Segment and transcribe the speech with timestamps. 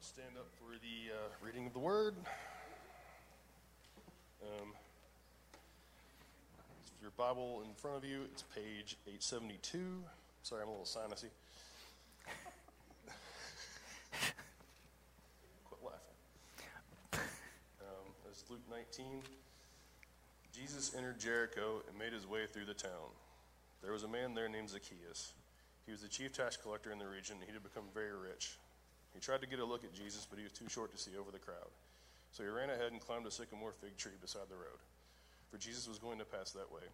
[0.00, 2.14] stand up for the uh, reading of the word.
[4.42, 4.68] Um,
[6.86, 10.04] if your Bible in front of you, it's page 872.
[10.42, 11.30] Sorry, I'm a little sinusy.
[15.64, 17.20] Quit laughing.
[17.80, 19.22] Um, that's Luke 19.
[20.52, 23.10] Jesus entered Jericho and made his way through the town.
[23.82, 25.32] There was a man there named Zacchaeus.
[25.86, 28.58] He was the chief tax collector in the region, and he had become very rich.
[29.18, 31.10] He tried to get a look at Jesus, but he was too short to see
[31.18, 31.74] over the crowd.
[32.30, 34.78] So he ran ahead and climbed a sycamore fig tree beside the road,
[35.50, 36.86] for Jesus was going to pass that way.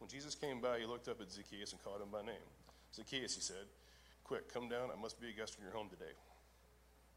[0.00, 2.44] When Jesus came by, he looked up at Zacchaeus and called him by name.
[2.92, 3.64] Zacchaeus, he said,
[4.22, 4.90] Quick, come down.
[4.92, 6.12] I must be a guest in your home today.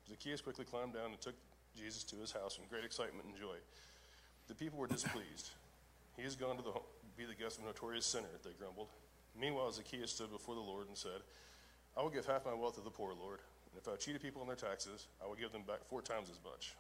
[0.08, 1.36] Zacchaeus quickly climbed down and took
[1.76, 3.60] Jesus to his house in great excitement and joy.
[4.48, 5.52] The people were displeased.
[6.16, 6.72] He has gone to the
[7.18, 8.88] be the guest of a notorious sinner, they grumbled.
[9.38, 11.20] Meanwhile, Zacchaeus stood before the Lord and said,
[11.96, 13.40] I will give half my wealth to the poor, Lord.
[13.72, 16.30] And if I cheated people on their taxes, I will give them back four times
[16.30, 16.76] as much.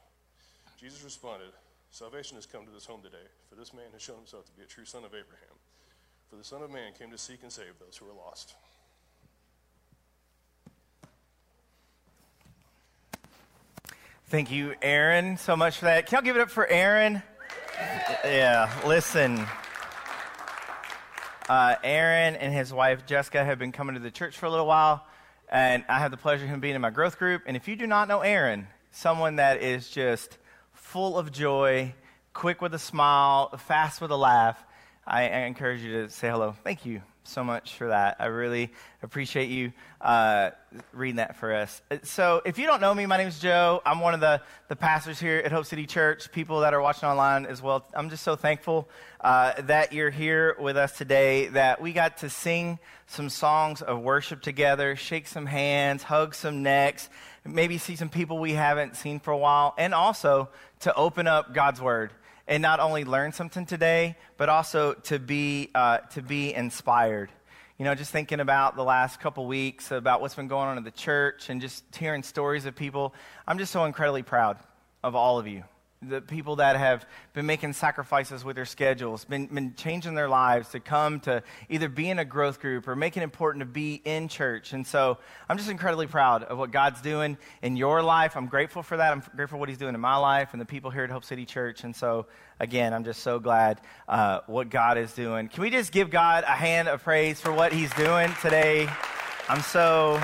[0.79, 1.49] Jesus responded,
[1.91, 4.63] Salvation has come to this home today, for this man has shown himself to be
[4.63, 5.55] a true son of Abraham.
[6.33, 8.55] For the Son of Man came to seek and save those who are lost.
[14.29, 16.07] Thank you, Aaron, so much for that.
[16.07, 17.21] Can y'all give it up for Aaron?
[18.25, 19.45] Yeah, listen.
[21.47, 24.65] Uh, Aaron and his wife Jessica have been coming to the church for a little
[24.65, 25.05] while,
[25.53, 27.43] and I have the pleasure of him being in my growth group.
[27.45, 30.39] And if you do not know Aaron, someone that is just
[30.73, 31.93] full of joy,
[32.33, 34.65] quick with a smile, fast with a laugh,
[35.05, 36.55] I, encourage you to say hello.
[36.63, 38.17] Thank you so much for that.
[38.19, 40.51] I really appreciate you uh,
[40.93, 41.81] reading that for us.
[42.03, 43.81] So, if you don't know me, my name is Joe.
[43.85, 47.07] I'm one of the, the pastors here at Hope City Church, people that are watching
[47.07, 47.85] online as well.
[47.93, 48.89] I'm just so thankful
[49.21, 53.99] uh, that you're here with us today, that we got to sing some songs of
[53.99, 57.09] worship together, shake some hands, hug some necks,
[57.45, 61.53] maybe see some people we haven't seen for a while, and also to open up
[61.53, 62.11] God's Word
[62.47, 67.29] and not only learn something today, but also to be, uh, to be inspired.
[67.77, 70.83] You know, just thinking about the last couple weeks, about what's been going on in
[70.83, 73.13] the church, and just hearing stories of people,
[73.47, 74.57] I'm just so incredibly proud
[75.03, 75.63] of all of you
[76.09, 80.69] the people that have been making sacrifices with their schedules, been, been changing their lives
[80.69, 84.01] to come to either be in a growth group or make it important to be
[84.05, 84.73] in church.
[84.73, 85.17] And so
[85.49, 88.35] I'm just incredibly proud of what God's doing in your life.
[88.35, 89.11] I'm grateful for that.
[89.11, 91.25] I'm grateful for what He's doing in my life and the people here at Hope
[91.25, 91.83] City Church.
[91.83, 92.27] And so,
[92.59, 95.47] again, I'm just so glad uh, what God is doing.
[95.47, 98.87] Can we just give God a hand of praise for what He's doing today?
[99.49, 100.21] I'm so,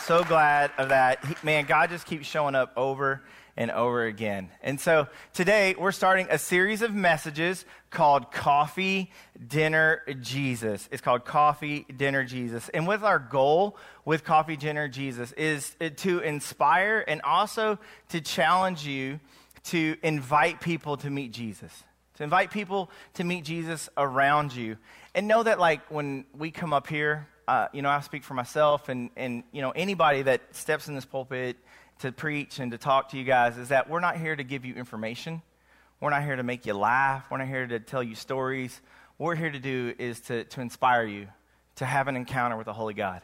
[0.00, 1.24] so glad of that.
[1.24, 3.22] He, man, God just keeps showing up over
[3.56, 4.50] and over again.
[4.62, 9.10] And so today we're starting a series of messages called Coffee
[9.46, 10.88] Dinner Jesus.
[10.90, 12.68] It's called Coffee Dinner Jesus.
[12.70, 18.86] And with our goal with Coffee Dinner Jesus is to inspire and also to challenge
[18.86, 19.20] you
[19.64, 21.84] to invite people to meet Jesus.
[22.16, 24.76] To invite people to meet Jesus around you.
[25.14, 28.34] And know that like when we come up here, uh, you know, I speak for
[28.34, 31.56] myself and, and, you know, anybody that steps in this pulpit
[32.02, 34.64] to preach and to talk to you guys is that we're not here to give
[34.64, 35.40] you information.
[36.00, 37.30] We're not here to make you laugh.
[37.30, 38.80] We're not here to tell you stories.
[39.16, 41.28] What we're here to do is to, to inspire you
[41.76, 43.22] to have an encounter with the Holy God.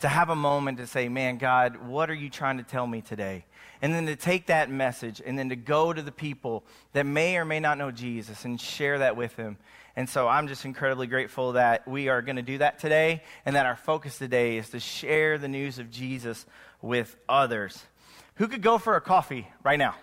[0.00, 3.02] To have a moment to say, man, God, what are you trying to tell me
[3.02, 3.44] today?
[3.82, 6.64] And then to take that message and then to go to the people
[6.94, 9.58] that may or may not know Jesus and share that with them.
[9.96, 13.54] And so I'm just incredibly grateful that we are going to do that today and
[13.54, 16.46] that our focus today is to share the news of Jesus
[16.80, 17.84] with others.
[18.38, 19.96] Who could go for a coffee right now?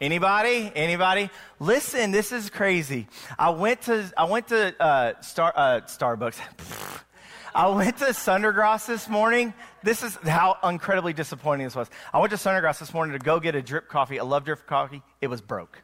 [0.00, 0.72] Anybody?
[0.74, 1.30] Anybody?
[1.60, 3.06] Listen, this is crazy.
[3.38, 6.40] I went to I went to uh, Star uh, Starbucks.
[7.54, 9.52] I went to Sunergos this morning.
[9.82, 11.90] This is how incredibly disappointing this was.
[12.12, 14.18] I went to Sunergos this morning to go get a drip coffee.
[14.18, 15.02] I love drip coffee.
[15.20, 15.82] It was broke.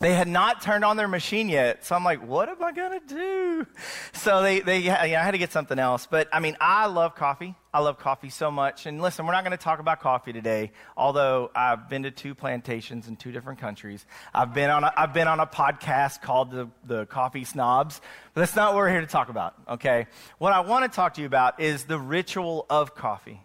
[0.00, 1.84] They had not turned on their machine yet.
[1.84, 3.66] So I'm like, what am I going to do?
[4.14, 6.08] So they, they, you know, I had to get something else.
[6.10, 7.54] But I mean, I love coffee.
[7.74, 8.86] I love coffee so much.
[8.86, 12.34] And listen, we're not going to talk about coffee today, although I've been to two
[12.34, 14.06] plantations in two different countries.
[14.32, 18.00] I've been on a, I've been on a podcast called the, the Coffee Snobs,
[18.32, 20.06] but that's not what we're here to talk about, okay?
[20.38, 23.42] What I want to talk to you about is the ritual of coffee.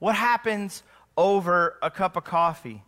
[0.00, 0.82] What happens
[1.16, 2.82] over a cup of coffee?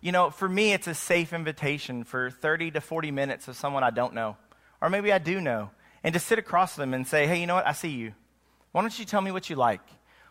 [0.00, 3.84] You know, for me, it's a safe invitation for 30 to 40 minutes of someone
[3.84, 4.36] I don't know,
[4.80, 5.70] or maybe I do know,
[6.02, 7.66] and to sit across them and say, hey, you know what?
[7.66, 8.14] I see you.
[8.72, 9.82] Why don't you tell me what you like?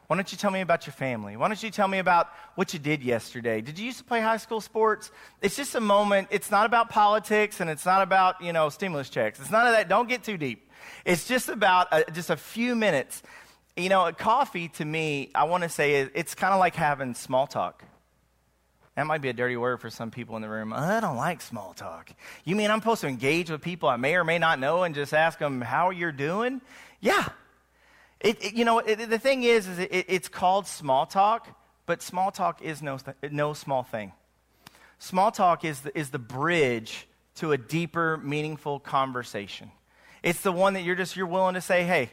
[0.08, 1.38] Why don't you tell me about your family?
[1.38, 3.62] Why don't you tell me about what you did yesterday?
[3.62, 5.12] Did you used to play high school sports?
[5.40, 6.30] It's just a moment.
[6.32, 9.40] It's not about politics and it's not about, you know, stimulus checks.
[9.40, 9.88] It's none of that.
[9.88, 10.68] Don't get too deep.
[11.06, 13.22] It's just about a, just a few minutes.
[13.78, 17.14] You know, a coffee to me, I want to say it's kind of like having
[17.14, 17.84] small talk
[19.00, 20.74] That might be a dirty word for some people in the room.
[20.74, 22.12] I don't like small talk.
[22.44, 24.94] You mean I'm supposed to engage with people I may or may not know and
[24.94, 26.60] just ask them how you're doing?
[27.00, 27.30] Yeah.
[28.20, 31.48] It, it, you know, it, the thing is, is it's called small talk,
[31.86, 32.98] but small talk is no,
[33.32, 34.12] no small thing.
[34.98, 39.72] Small talk is the, is the bridge to a deeper, meaningful conversation.
[40.24, 42.10] It's the one that you're just you're willing to say, "Hey,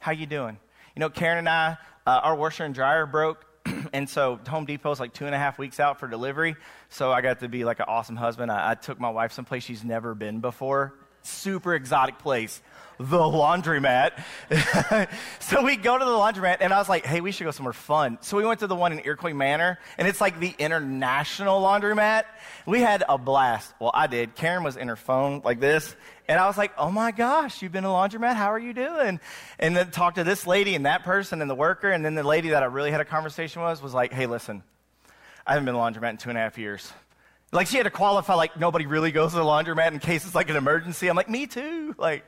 [0.00, 0.58] how you doing?"
[0.96, 3.46] You know, Karen and I, uh, our washer and dryer broke,
[3.92, 6.56] and so Home Depot's like two and a half weeks out for delivery.
[6.88, 8.50] So I got to be like an awesome husband.
[8.50, 12.60] I, I took my wife someplace she's never been before, super exotic place
[12.98, 14.22] the laundromat.
[15.40, 17.72] so we go to the laundromat, and I was like, hey, we should go somewhere
[17.72, 18.18] fun.
[18.20, 22.24] So we went to the one in Iroquois Manor, and it's like the international laundromat.
[22.66, 23.72] We had a blast.
[23.80, 24.34] Well, I did.
[24.34, 25.94] Karen was in her phone like this,
[26.28, 28.34] and I was like, oh my gosh, you've been to laundromat?
[28.34, 29.20] How are you doing?
[29.58, 32.22] And then talked to this lady and that person and the worker, and then the
[32.22, 34.62] lady that I really had a conversation with was like, hey, listen,
[35.46, 36.92] I haven't been to laundromat in two and a half years.
[37.52, 40.34] Like she had to qualify, like nobody really goes to the laundromat in case it's
[40.34, 41.08] like an emergency.
[41.08, 41.94] I'm like, me too.
[41.98, 42.24] Like,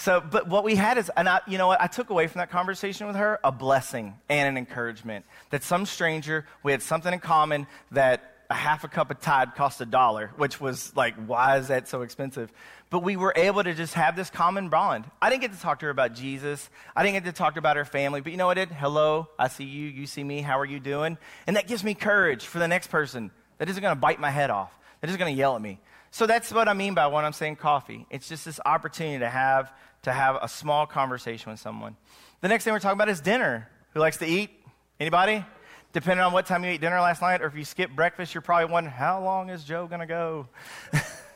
[0.00, 2.38] so, but what we had is, and I, you know what, I took away from
[2.38, 7.12] that conversation with her a blessing and an encouragement that some stranger, we had something
[7.12, 11.14] in common that a half a cup of Tide cost a dollar, which was like,
[11.26, 12.50] why is that so expensive?
[12.88, 15.04] But we were able to just have this common bond.
[15.20, 16.70] I didn't get to talk to her about Jesus.
[16.96, 18.22] I didn't get to talk about her family.
[18.22, 18.74] But you know what I did?
[18.74, 19.86] Hello, I see you.
[19.86, 20.40] You see me.
[20.40, 21.18] How are you doing?
[21.46, 24.30] And that gives me courage for the next person that isn't going to bite my
[24.30, 25.78] head off, that isn't going to yell at me.
[26.10, 28.06] So that's what I mean by when I'm saying coffee.
[28.10, 29.72] It's just this opportunity to have
[30.02, 31.96] to have a small conversation with someone.
[32.40, 33.68] The next thing we're talking about is dinner.
[33.92, 34.50] Who likes to eat?
[34.98, 35.44] Anybody?
[35.92, 38.42] Depending on what time you ate dinner last night, or if you skip breakfast, you're
[38.42, 40.48] probably wondering, how long is Joe to go?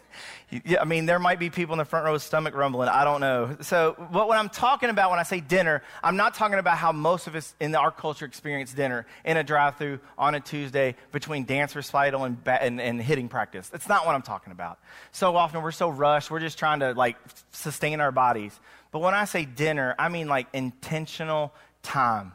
[0.51, 2.89] Yeah, I mean, there might be people in the front row with stomach rumbling.
[2.89, 3.57] I don't know.
[3.63, 6.93] So, what, what I'm talking about when I say dinner, I'm not talking about how
[6.93, 10.97] most of us in our culture experience dinner in a drive through on a Tuesday
[11.13, 13.69] between dance recital and, and, and hitting practice.
[13.69, 14.79] That's not what I'm talking about.
[15.13, 17.17] So often we're so rushed, we're just trying to like
[17.51, 18.59] sustain our bodies.
[18.93, 21.53] But when I say dinner, I mean like intentional
[21.83, 22.33] time,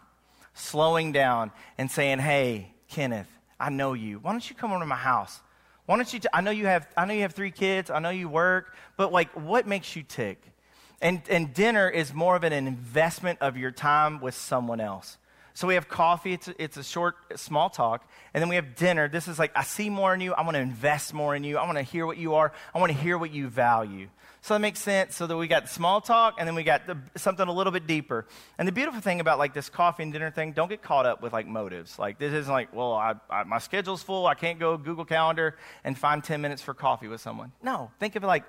[0.53, 3.29] slowing down and saying, hey, Kenneth,
[3.59, 4.19] I know you.
[4.19, 5.39] Why don't you come over to my house?
[5.89, 6.19] Why don't you?
[6.19, 6.87] T- I know you have.
[6.95, 7.89] I know you have three kids.
[7.89, 8.75] I know you work.
[8.95, 10.39] But like, what makes you tick?
[11.01, 15.17] And and dinner is more of an investment of your time with someone else.
[15.59, 16.31] So we have coffee.
[16.31, 19.09] It's a, it's a short, small talk, and then we have dinner.
[19.09, 20.31] This is like I see more in you.
[20.31, 21.57] I want to invest more in you.
[21.57, 22.53] I want to hear what you are.
[22.73, 24.07] I want to hear what you value.
[24.39, 25.17] So that makes sense.
[25.17, 27.87] So that we got small talk and then we got the, something a little bit
[27.87, 28.25] deeper.
[28.57, 31.21] And the beautiful thing about like this coffee and dinner thing, don't get caught up
[31.21, 31.99] with like motives.
[31.99, 34.27] Like this isn't like, well, I, I, my schedule's full.
[34.27, 37.51] I can't go Google Calendar and find 10 minutes for coffee with someone.
[37.61, 38.45] No, think of it like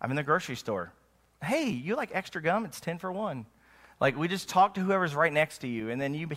[0.00, 0.94] I'm in the grocery store.
[1.42, 2.64] Hey, you like extra gum?
[2.64, 3.44] It's 10 for one.
[4.00, 6.28] Like we just talk to whoever's right next to you and then you,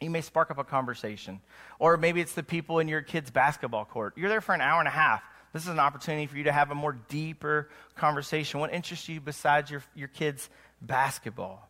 [0.00, 1.40] you may spark up a conversation.
[1.78, 4.14] Or maybe it's the people in your kid's basketball court.
[4.16, 5.22] You're there for an hour and a half
[5.52, 8.60] this is an opportunity for you to have a more deeper conversation.
[8.60, 10.48] What interests you besides your, your kids'
[10.82, 11.68] basketball?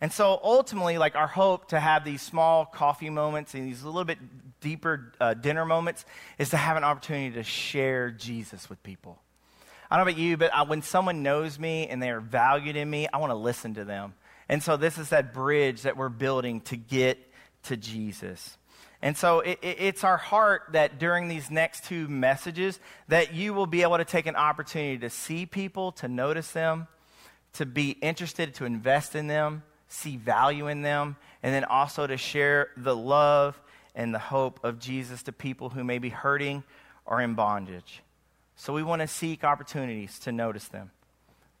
[0.00, 4.04] And so ultimately, like our hope to have these small coffee moments and these little
[4.04, 4.18] bit
[4.60, 6.04] deeper uh, dinner moments
[6.38, 9.20] is to have an opportunity to share Jesus with people.
[9.88, 12.74] I don't know about you, but I, when someone knows me and they are valued
[12.74, 14.14] in me, I want to listen to them.
[14.48, 17.18] And so this is that bridge that we're building to get
[17.64, 18.56] to Jesus.
[19.00, 23.52] And so it, it, it's our heart that during these next two messages that you
[23.52, 26.86] will be able to take an opportunity to see people, to notice them,
[27.54, 32.16] to be interested, to invest in them, see value in them, and then also to
[32.16, 33.60] share the love
[33.94, 36.62] and the hope of Jesus to people who may be hurting
[37.04, 38.02] or in bondage.
[38.56, 40.92] So we want to seek opportunities to notice them.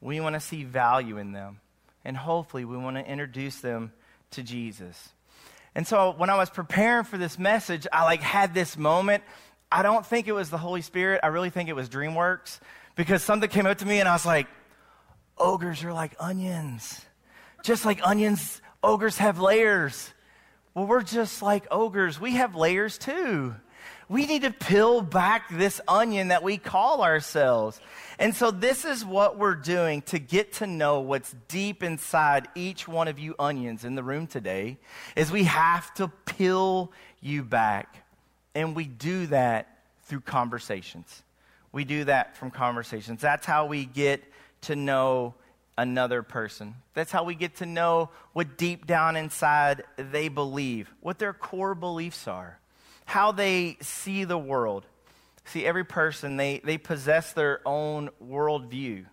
[0.00, 1.60] We want to see value in them.
[2.04, 3.92] And hopefully we want to introduce them
[4.32, 5.10] to Jesus.
[5.74, 9.22] And so when I was preparing for this message, I like had this moment.
[9.70, 11.20] I don't think it was the Holy Spirit.
[11.22, 12.60] I really think it was DreamWorks
[12.94, 14.46] because something came up to me and I was like,
[15.38, 17.04] ogres are like onions.
[17.62, 20.12] Just like onions, ogres have layers.
[20.74, 22.20] Well, we're just like ogres.
[22.20, 23.54] We have layers too
[24.08, 27.80] we need to peel back this onion that we call ourselves.
[28.18, 32.86] And so this is what we're doing to get to know what's deep inside each
[32.86, 34.78] one of you onions in the room today
[35.16, 38.04] is we have to peel you back.
[38.54, 41.22] And we do that through conversations.
[41.72, 43.20] We do that from conversations.
[43.20, 44.22] That's how we get
[44.62, 45.34] to know
[45.78, 46.74] another person.
[46.92, 51.74] That's how we get to know what deep down inside they believe, what their core
[51.74, 52.58] beliefs are
[53.04, 54.86] how they see the world.
[55.44, 59.06] See, every person, they, they possess their own worldview.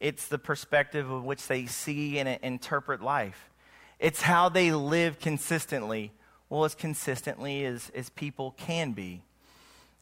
[0.00, 3.50] It's the perspective of which they see and interpret life.
[3.98, 6.12] It's how they live consistently,
[6.48, 9.22] well, as consistently as, as people can be.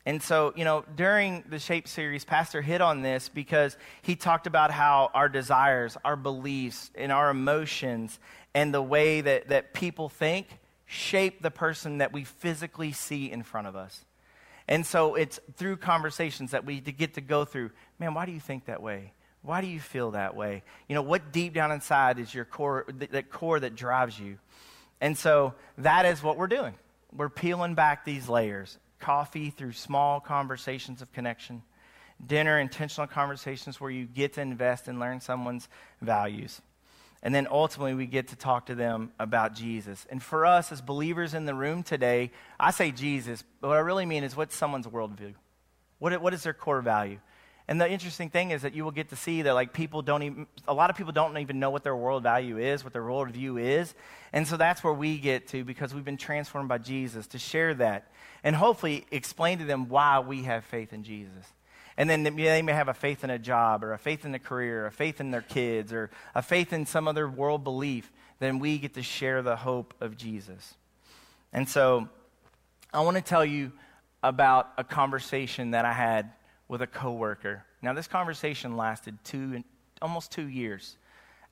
[0.06, 4.46] And so, you know, during the Shape series, Pastor hit on this because he talked
[4.46, 8.18] about how our desires, our beliefs, and our emotions,
[8.52, 10.46] and the way that, that people think
[10.94, 14.04] shape the person that we physically see in front of us.
[14.66, 18.40] And so it's through conversations that we get to go through man, why do you
[18.40, 19.12] think that way?
[19.42, 20.62] Why do you feel that way?
[20.88, 24.38] You know, what deep down inside is your core, that core that drives you?
[25.00, 26.74] And so that is what we're doing.
[27.14, 31.62] We're peeling back these layers coffee through small conversations of connection,
[32.26, 35.68] dinner, intentional conversations where you get to invest and learn someone's
[36.00, 36.62] values.
[37.24, 40.06] And then ultimately, we get to talk to them about Jesus.
[40.10, 43.80] And for us as believers in the room today, I say Jesus, but what I
[43.80, 45.32] really mean is what's someone's worldview?
[45.98, 47.18] What, what is their core value?
[47.66, 50.22] And the interesting thing is that you will get to see that like people don't
[50.22, 53.02] even, a lot of people don't even know what their world value is, what their
[53.02, 53.94] world view is.
[54.34, 57.72] And so that's where we get to because we've been transformed by Jesus to share
[57.74, 58.10] that
[58.42, 61.53] and hopefully explain to them why we have faith in Jesus.
[61.96, 64.38] And then they may have a faith in a job or a faith in a
[64.38, 68.10] career, or a faith in their kids or a faith in some other world belief.
[68.40, 70.74] Then we get to share the hope of Jesus.
[71.52, 72.08] And so
[72.92, 73.72] I want to tell you
[74.22, 76.32] about a conversation that I had
[76.66, 77.64] with a coworker.
[77.82, 79.62] Now, this conversation lasted two,
[80.00, 80.96] almost two years,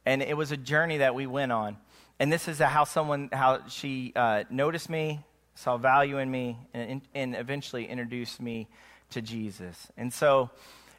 [0.06, 1.76] and it was a journey that we went on.
[2.18, 5.20] And this is how someone, how she uh, noticed me,
[5.54, 8.68] saw value in me, and, and eventually introduced me
[9.12, 9.88] to Jesus.
[9.96, 10.50] And so,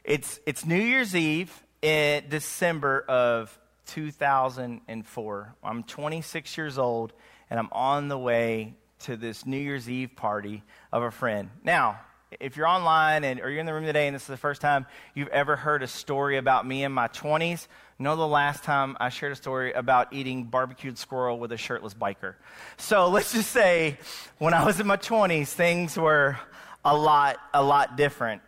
[0.04, 5.54] it's it's New Year's Eve in December of 2004.
[5.62, 7.12] I'm 26 years old,
[7.50, 11.50] and I'm on the way to this New Year's Eve party of a friend.
[11.62, 12.00] Now,
[12.40, 14.60] if you're online and, or you're in the room today and this is the first
[14.60, 17.66] time you've ever heard a story about me in my 20s,
[17.98, 21.94] know the last time I shared a story about eating barbecued squirrel with a shirtless
[21.94, 22.34] biker.
[22.76, 23.98] So let's just say
[24.38, 26.38] when I was in my 20s, things were
[26.84, 28.42] a lot, a lot different.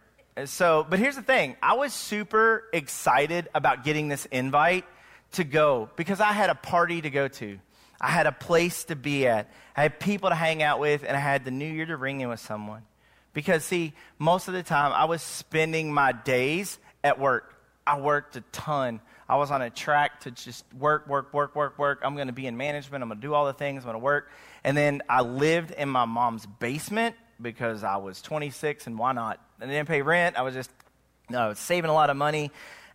[0.45, 4.85] So, but here's the thing I was super excited about getting this invite
[5.33, 7.59] to go because I had a party to go to.
[7.99, 9.51] I had a place to be at.
[9.75, 12.21] I had people to hang out with, and I had the new year to ring
[12.21, 12.83] in with someone.
[13.33, 17.55] Because, see, most of the time I was spending my days at work.
[17.87, 19.01] I worked a ton.
[19.29, 22.01] I was on a track to just work, work, work, work, work.
[22.03, 23.03] I'm going to be in management.
[23.03, 23.85] I'm going to do all the things.
[23.85, 24.31] I'm going to work.
[24.65, 29.41] And then I lived in my mom's basement because I was 26 and why not?
[29.61, 30.37] And I didn't pay rent.
[30.37, 30.71] I was just
[31.31, 32.51] I was saving a lot of money.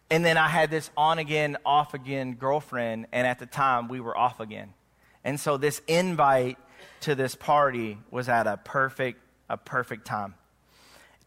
[0.10, 3.08] And then I had this on again, off again girlfriend.
[3.12, 4.74] And at the time, we were off again.
[5.24, 6.58] And so this invite
[7.02, 10.36] to this party was at a perfect a perfect time.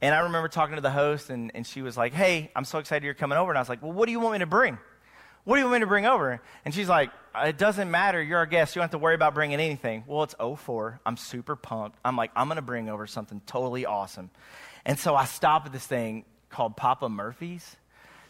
[0.01, 2.79] And I remember talking to the host, and, and she was like, Hey, I'm so
[2.79, 3.51] excited you're coming over.
[3.51, 4.79] And I was like, Well, what do you want me to bring?
[5.45, 6.41] What do you want me to bring over?
[6.65, 8.23] And she's like, It doesn't matter.
[8.23, 8.75] You're our guest.
[8.75, 10.05] You don't have to worry about bringing anything.
[10.07, 11.01] Well, it's 04.
[11.05, 11.99] I'm super pumped.
[12.05, 14.31] I'm like, I'm going to bring over something totally awesome.
[14.85, 17.77] And so I stop at this thing called Papa Murphy's.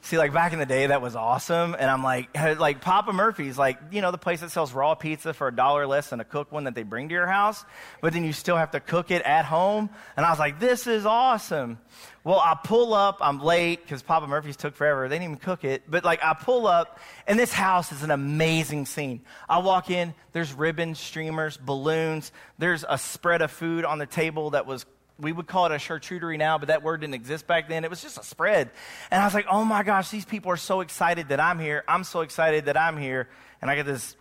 [0.04, 1.75] See, like back in the day, that was awesome.
[1.78, 5.32] And I'm like, like Papa Murphy's, like, you know, the place that sells raw pizza
[5.32, 7.64] for a dollar less than a cooked one that they bring to your house,
[8.02, 9.88] but then you still have to cook it at home.
[10.14, 11.78] And I was like, this is awesome.
[12.23, 15.08] Well, I pull up, I'm late because Papa Murphy's took forever.
[15.08, 15.84] They didn't even cook it.
[15.88, 19.23] But like, I pull up, and this house is an amazing scene.
[19.49, 24.50] I walk in, there's ribbons, streamers, balloons, there's a spread of food on the table
[24.50, 24.84] that was
[25.18, 27.85] we would call it a charcuterie now, but that word didn't exist back then.
[27.85, 28.71] It was just a spread.
[29.11, 31.85] And I was like, oh my gosh, these people are so excited that I'm here.
[31.87, 33.28] I'm so excited that I'm here.
[33.62, 34.16] And I get this,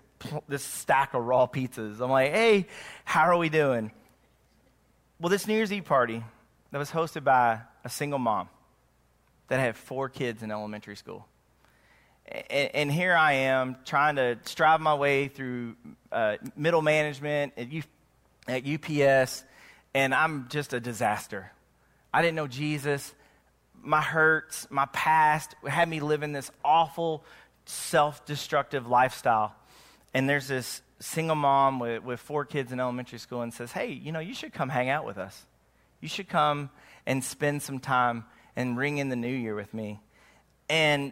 [0.47, 1.99] this stack of raw pizzas.
[1.99, 2.67] I'm like, hey,
[3.05, 3.91] how are we doing?
[5.19, 6.23] Well, this New Year's Eve party
[6.71, 8.49] that was hosted by a single mom
[9.47, 11.27] that had four kids in elementary school.
[12.27, 15.75] And, and here I am trying to strive my way through
[16.11, 17.83] uh, middle management at, U,
[18.47, 19.43] at UPS
[19.93, 21.51] and I'm just a disaster.
[22.13, 23.13] I didn't know Jesus.
[23.81, 27.23] My hurts, my past had me living this awful,
[27.65, 29.55] self destructive lifestyle.
[30.13, 33.91] And there's this single mom with, with four kids in elementary school and says, Hey,
[33.91, 35.45] you know, you should come hang out with us.
[35.99, 36.69] You should come
[37.05, 39.99] and spend some time and ring in the new year with me.
[40.69, 41.11] And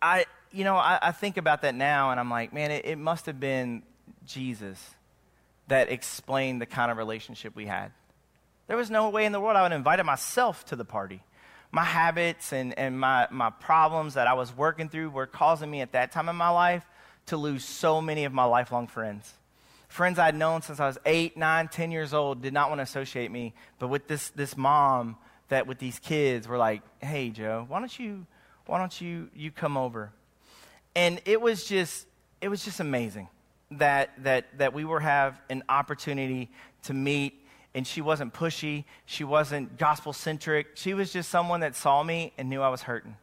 [0.00, 2.98] I, you know, I, I think about that now and I'm like, man, it, it
[2.98, 3.82] must have been
[4.26, 4.78] Jesus
[5.68, 7.92] that explained the kind of relationship we had.
[8.68, 11.22] There was no way in the world I would have invited myself to the party.
[11.70, 15.80] My habits and, and my, my problems that I was working through were causing me
[15.80, 16.84] at that time in my life
[17.26, 19.32] to lose so many of my lifelong friends.
[19.88, 22.82] Friends I'd known since I was eight, nine, ten years old did not want to
[22.82, 25.16] associate me, but with this, this mom
[25.48, 28.26] that with these kids were like, hey, Joe, why don't you,
[28.66, 30.10] why don't you, you come over?
[30.94, 32.06] And it was just,
[32.40, 33.28] it was just amazing
[33.72, 36.50] that, that, that we were have an opportunity
[36.84, 37.41] to meet
[37.74, 38.84] and she wasn't pushy.
[39.06, 40.68] She wasn't gospel centric.
[40.74, 43.16] She was just someone that saw me and knew I was hurting.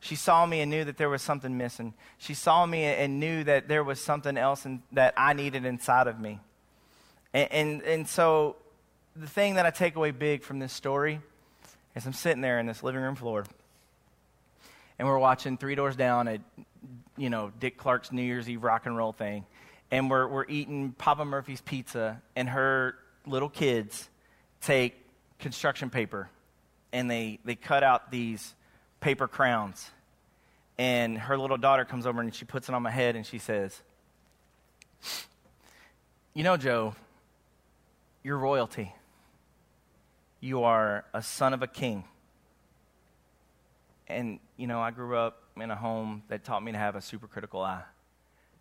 [0.00, 1.94] She saw me and knew that there was something missing.
[2.18, 6.08] She saw me and knew that there was something else in, that I needed inside
[6.08, 6.40] of me.
[7.32, 8.56] And, and, and so
[9.14, 11.20] the thing that I take away big from this story
[11.94, 13.44] is I'm sitting there in this living room floor
[14.98, 16.40] and we're watching Three Doors Down at,
[17.16, 19.44] you know, Dick Clark's New Year's Eve rock and roll thing.
[19.90, 24.08] And we're, we're eating Papa Murphy's pizza and her little kids
[24.60, 24.94] take
[25.38, 26.28] construction paper
[26.92, 28.54] and they, they cut out these
[29.00, 29.90] paper crowns.
[30.78, 33.38] And her little daughter comes over and she puts it on my head and she
[33.38, 33.80] says,
[36.34, 36.94] You know, Joe,
[38.22, 38.94] you're royalty.
[40.40, 42.04] You are a son of a king.
[44.08, 46.98] And, you know, I grew up in a home that taught me to have a
[46.98, 47.82] supercritical eye.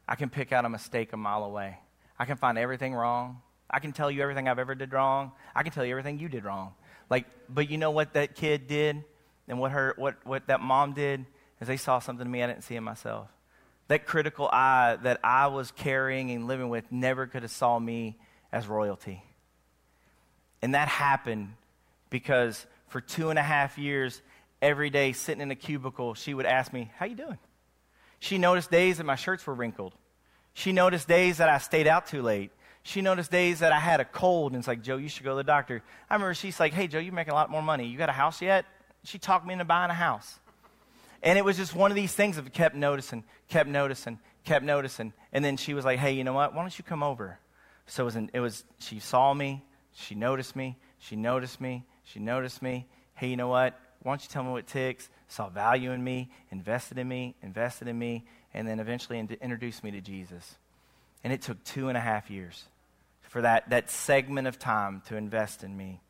[0.07, 1.77] I can pick out a mistake a mile away.
[2.19, 3.41] I can find everything wrong.
[3.71, 5.31] I can tell you everything I've ever did wrong.
[5.55, 6.73] I can tell you everything you did wrong.
[7.09, 9.03] Like, but you know what that kid did?
[9.47, 11.25] And what, her, what, what that mom did
[11.59, 13.27] is they saw something in me I didn't see in myself.
[13.87, 18.17] That critical eye that I was carrying and living with never could have saw me
[18.51, 19.23] as royalty.
[20.61, 21.53] And that happened
[22.09, 24.21] because for two and a half years,
[24.61, 27.39] every day sitting in a cubicle, she would ask me, How you doing?
[28.19, 29.95] She noticed days that my shirts were wrinkled.
[30.53, 32.51] She noticed days that I stayed out too late.
[32.83, 35.31] She noticed days that I had a cold, and it's like, Joe, you should go
[35.31, 35.83] to the doctor.
[36.09, 37.87] I remember she's like, Hey, Joe, you're making a lot more money.
[37.87, 38.65] You got a house yet?
[39.03, 40.39] she talked me into buying a house.
[41.23, 45.13] And it was just one of these things that kept noticing, kept noticing, kept noticing.
[45.31, 46.53] And then she was like, hey, you know what?
[46.53, 47.39] Why don't you come over?
[47.85, 51.83] So it was, an, it was she saw me, she noticed me, she noticed me,
[52.03, 52.87] she noticed me.
[53.15, 53.79] Hey, you know what?
[54.01, 55.09] Why don't you tell me what ticks?
[55.27, 59.83] Saw value in me, invested in me, invested in me, and then eventually in- introduced
[59.83, 60.55] me to Jesus.
[61.23, 62.65] And it took two and a half years
[63.21, 66.01] for that, that segment of time to invest in me.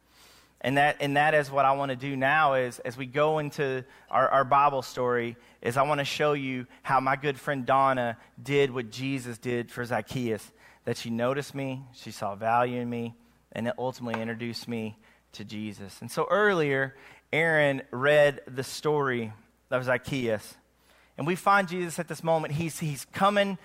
[0.61, 3.39] And that, and that is what I want to do now is as we go
[3.39, 7.65] into our, our Bible story is I want to show you how my good friend
[7.65, 10.51] Donna did what Jesus did for Zacchaeus.
[10.85, 13.15] That she noticed me, she saw value in me,
[13.51, 14.97] and it ultimately introduced me
[15.33, 15.99] to Jesus.
[16.01, 16.95] And so earlier,
[17.31, 19.31] Aaron read the story
[19.69, 20.55] of Zacchaeus.
[21.17, 22.55] And we find Jesus at this moment.
[22.55, 23.57] He's, he's coming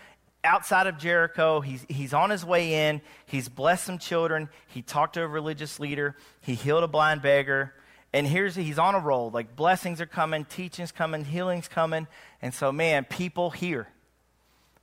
[0.47, 1.61] outside of Jericho.
[1.61, 3.03] He's, he's on his way in.
[3.27, 4.49] He's blessed some children.
[4.69, 6.17] He talked to a religious leader.
[6.41, 7.75] He healed a blind beggar.
[8.13, 9.31] And here's he's on a roll.
[9.31, 12.07] Like blessings are coming, teaching's coming, healing's coming.
[12.41, 13.89] And so, man, people hear.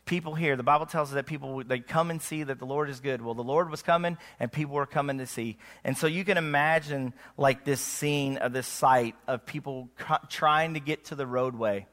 [0.05, 0.57] People hear.
[0.57, 3.21] The Bible tells us that people they come and see that the Lord is good.
[3.21, 5.57] Well, the Lord was coming, and people were coming to see.
[5.85, 9.89] And so you can imagine like this scene of this sight of people
[10.29, 11.87] trying to get to the roadway.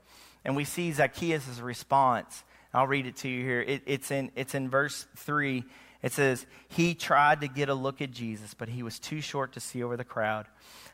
[0.44, 3.61] And we see Zacchaeus' response I'll read it to you here.
[3.61, 5.64] It, it's, in, it's in verse 3.
[6.02, 9.52] It says, He tried to get a look at Jesus, but he was too short
[9.52, 10.46] to see over the crowd.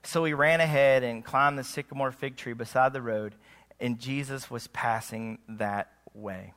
[0.02, 3.34] So he ran ahead and climbed the sycamore fig tree beside the road,
[3.80, 6.54] and Jesus was passing that way.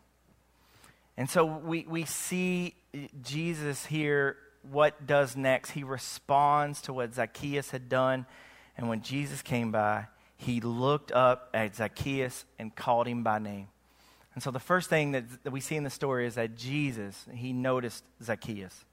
[1.17, 2.75] And so we, we see
[3.21, 4.37] Jesus here,
[4.71, 5.71] what does next?
[5.71, 8.25] He responds to what Zacchaeus had done.
[8.77, 10.05] And when Jesus came by,
[10.37, 13.67] he looked up at Zacchaeus and called him by name.
[14.39, 17.25] And so the first thing that, that we see in the story is that Jesus,
[17.35, 18.85] he noticed Zacchaeus.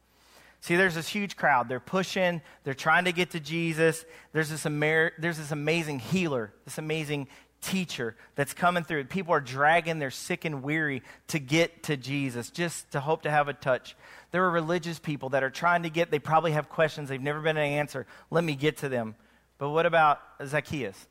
[0.60, 1.68] See, there's this huge crowd.
[1.68, 4.04] They're pushing, they're trying to get to Jesus.
[4.32, 7.28] There's this, amer- there's this amazing healer, this amazing
[7.60, 9.04] teacher that's coming through.
[9.04, 13.30] People are dragging their sick and weary to get to Jesus, just to hope to
[13.30, 13.94] have a touch.
[14.32, 17.40] There are religious people that are trying to get, they probably have questions, they've never
[17.40, 18.04] been an answer.
[18.32, 19.14] Let me get to them.
[19.58, 21.06] But what about Zacchaeus?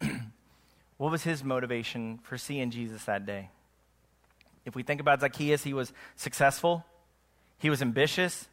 [0.96, 3.48] what was his motivation for seeing Jesus that day?
[4.64, 6.84] If we think about Zacchaeus, he was successful,
[7.58, 8.48] he was ambitious.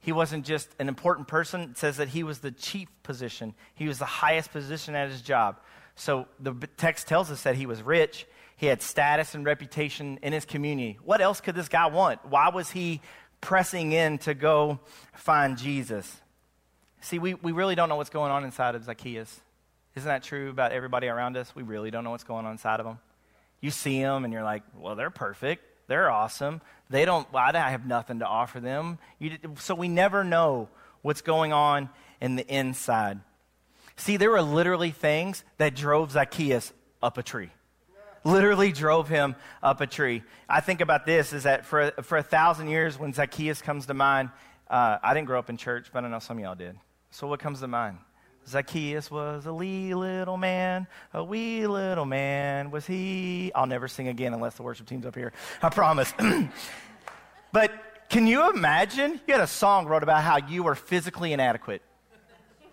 [0.00, 1.62] He wasn't just an important person.
[1.62, 3.54] It says that he was the chief position.
[3.74, 5.58] He was the highest position at his job.
[5.96, 8.26] So the text tells us that he was rich.
[8.56, 10.98] He had status and reputation in his community.
[11.04, 12.24] What else could this guy want?
[12.24, 13.00] Why was he
[13.40, 14.80] pressing in to go
[15.12, 16.20] find Jesus?
[17.00, 19.40] See, we, we really don't know what's going on inside of Zacchaeus.
[19.96, 21.54] Isn't that true about everybody around us?
[21.54, 22.98] We really don't know what's going on inside of them.
[23.60, 25.64] You see them and you're like, well, they're perfect.
[25.88, 26.60] They're awesome.
[26.90, 28.98] They don't, I have nothing to offer them.
[29.18, 30.68] You, so we never know
[31.02, 31.88] what's going on
[32.20, 33.20] in the inside.
[33.96, 37.50] See, there were literally things that drove Zacchaeus up a tree.
[38.24, 40.22] Literally drove him up a tree.
[40.48, 43.94] I think about this is that for, for a thousand years, when Zacchaeus comes to
[43.94, 44.30] mind,
[44.68, 46.76] uh, I didn't grow up in church, but I know some of y'all did.
[47.10, 47.98] So what comes to mind?
[48.48, 53.52] Zacchaeus was a wee little man, a wee little man was he.
[53.54, 55.32] I'll never sing again unless the worship team's up here.
[55.62, 56.12] I promise.
[57.52, 57.70] but
[58.08, 59.20] Can you imagine?
[59.26, 61.82] You had a song wrote about how you were physically inadequate.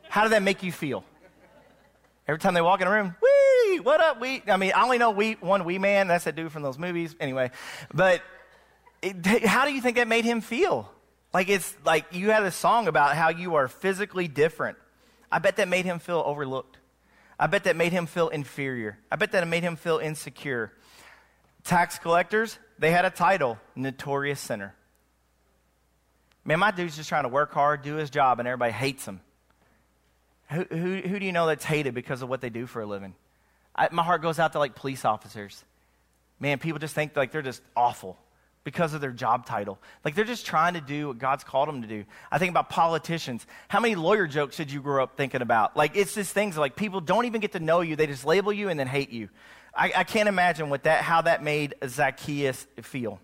[0.07, 1.03] How did that make you feel?
[2.27, 4.41] Every time they walk in a room, wee, what up, wee?
[4.47, 6.07] I mean, I only know wee, one wee man.
[6.07, 7.15] That's that dude from those movies.
[7.19, 7.51] Anyway,
[7.93, 8.21] but
[9.01, 10.89] it, how do you think that made him feel?
[11.33, 14.77] Like it's like you had a song about how you are physically different.
[15.31, 16.77] I bet that made him feel overlooked.
[17.39, 18.97] I bet that made him feel inferior.
[19.11, 20.71] I bet that made him feel insecure.
[21.63, 24.75] Tax collectors, they had a title, notorious sinner.
[26.45, 29.19] Man, my dude's just trying to work hard, do his job, and everybody hates him.
[30.51, 32.85] Who, who, who do you know that's hated because of what they do for a
[32.85, 33.15] living?
[33.75, 35.63] I, my heart goes out to like police officers.
[36.39, 38.17] Man, people just think like they're just awful
[38.65, 39.80] because of their job title.
[40.04, 42.04] Like they're just trying to do what God's called them to do.
[42.32, 43.45] I think about politicians.
[43.69, 45.78] How many lawyer jokes did you grow up thinking about?
[45.78, 48.51] Like it's just things like people don't even get to know you, they just label
[48.51, 49.30] you and then hate you.
[49.73, 53.19] I, I can't imagine what that, how that made Zacchaeus feel.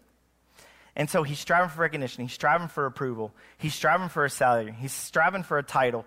[0.96, 2.24] And so he's striving for recognition.
[2.24, 3.34] He's striving for approval.
[3.58, 4.76] He's striving for a salary.
[4.78, 6.06] He's striving for a title.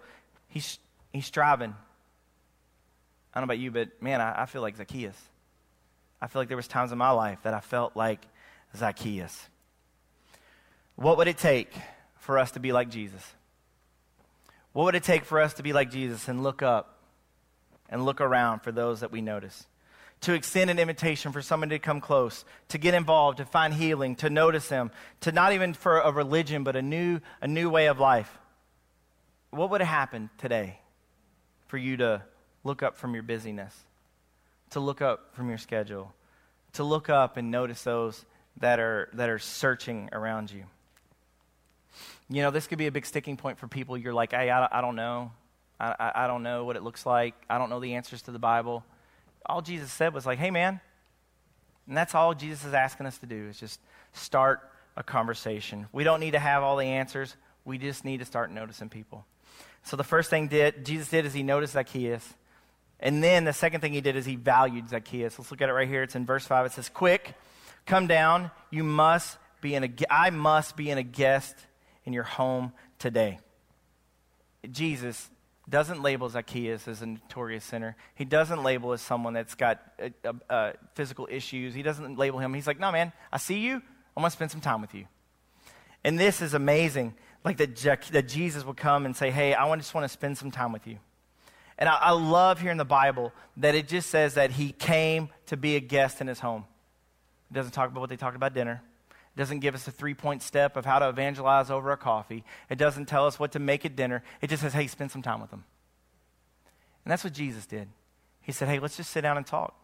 [0.49, 0.79] He's,
[1.13, 1.75] he's striving.
[3.33, 5.17] I don't know about you, but man, I, I feel like Zacchaeus.
[6.21, 8.21] I feel like there was times in my life that I felt like
[8.77, 9.49] Zacchaeus.
[10.97, 11.73] What would it take
[12.19, 13.23] for us to be like Jesus?
[14.73, 16.99] What would it take for us to be like Jesus and look up
[17.89, 19.67] and look around for those that we notice?
[20.23, 24.17] To extend an invitation for someone to come close, to get involved, to find healing,
[24.17, 27.87] to notice them, to not even for a religion, but a new, a new way
[27.87, 28.39] of life.
[29.51, 30.81] What would happen today
[31.67, 32.23] for you to
[32.65, 33.77] look up from your busyness,
[34.71, 36.15] to look up from your schedule,
[36.73, 38.25] to look up and notice those
[38.59, 40.65] that are, that are searching around you.
[42.29, 43.99] You know, this could be a big sticking point for people.
[43.99, 45.33] You're like, hey, I, I don't know.
[45.79, 47.35] I, I, I don't know what it looks like.
[47.51, 48.85] I don't know the answers to the Bible.
[49.47, 50.81] All Jesus said was like, hey, man.
[51.87, 53.79] And that's all Jesus is asking us to do is just
[54.13, 55.87] start a conversation.
[55.93, 57.37] We don't need to have all the answers.
[57.65, 59.27] We just need to start noticing people.
[59.83, 62.27] So the first thing did, Jesus did is he noticed Zacchaeus.
[63.01, 65.39] And then the second thing he did is he valued Zacchaeus.
[65.39, 66.03] Let's look at it right here.
[66.03, 66.67] It's in verse 5.
[66.67, 67.35] It says, Quick,
[67.87, 68.51] Come down.
[68.71, 71.55] You must be in a, I must be in a guest
[72.05, 73.39] in your home today.
[74.71, 75.31] Jesus
[75.69, 77.97] doesn't label Zacchaeus as a notorious sinner.
[78.15, 81.75] He doesn't label as someone that's got uh, uh, uh physical issues.
[81.75, 82.53] He doesn't label him.
[82.53, 83.83] He's like, no, man, I see you.
[84.17, 85.07] I want to spend some time with you.
[86.05, 87.15] And this is amazing.
[87.45, 87.77] Like that,
[88.13, 90.87] that Jesus would come and say, hey, I just want to spend some time with
[90.87, 90.99] you.
[91.79, 95.31] And I, I love here in the Bible that it just says that he came
[95.47, 96.65] to be a guest in his home.
[97.51, 98.83] It doesn't talk about what they talked about dinner.
[99.11, 102.45] It doesn't give us a three point step of how to evangelize over a coffee.
[102.71, 104.23] It doesn't tell us what to make at dinner.
[104.41, 105.65] It just says, hey, spend some time with them.
[107.05, 107.89] And that's what Jesus did.
[108.41, 109.75] He said, hey, let's just sit down and talk.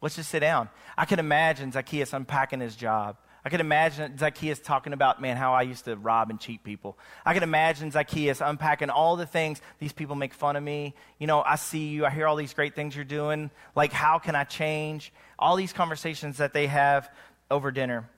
[0.00, 0.68] Let's just sit down.
[0.96, 3.16] I can imagine Zacchaeus unpacking his job.
[3.46, 6.98] I could imagine Zacchaeus talking about, man, how I used to rob and cheat people.
[7.24, 10.96] I could imagine Zacchaeus unpacking all the things these people make fun of me.
[11.20, 13.52] You know, I see you, I hear all these great things you're doing.
[13.76, 15.12] Like, how can I change?
[15.38, 17.08] All these conversations that they have
[17.48, 18.10] over dinner.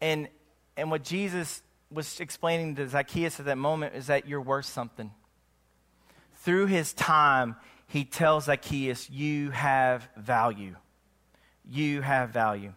[0.00, 0.28] And,
[0.76, 5.10] and what Jesus was explaining to Zacchaeus at that moment is that you're worth something.
[6.44, 7.56] Through his time,
[7.88, 10.76] he tells Zacchaeus, You have value.
[11.68, 12.72] You have value.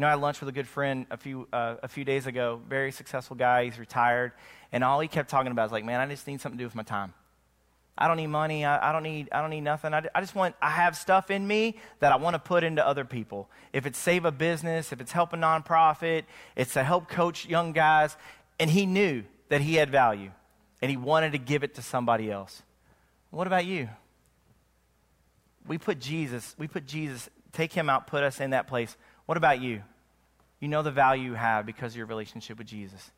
[0.00, 2.26] You know, I had lunch with a good friend a few, uh, a few days
[2.26, 3.66] ago, very successful guy.
[3.66, 4.32] He's retired.
[4.72, 6.66] And all he kept talking about is like, man, I just need something to do
[6.66, 7.12] with my time.
[7.98, 8.64] I don't need money.
[8.64, 9.92] I, I don't, need, I don't need nothing.
[9.92, 12.82] I, I just want, I have stuff in me that I want to put into
[12.82, 13.50] other people.
[13.74, 16.22] If it's save a business, if it's help a nonprofit,
[16.56, 18.16] it's to help coach young guys.
[18.58, 20.30] And he knew that he had value
[20.80, 22.62] and he wanted to give it to somebody else.
[23.28, 23.90] What about you?
[25.66, 28.96] We put Jesus, we put Jesus, take him out, put us in that place.
[29.26, 29.82] What about you?
[30.60, 33.10] You know the value you have because of your relationship with Jesus.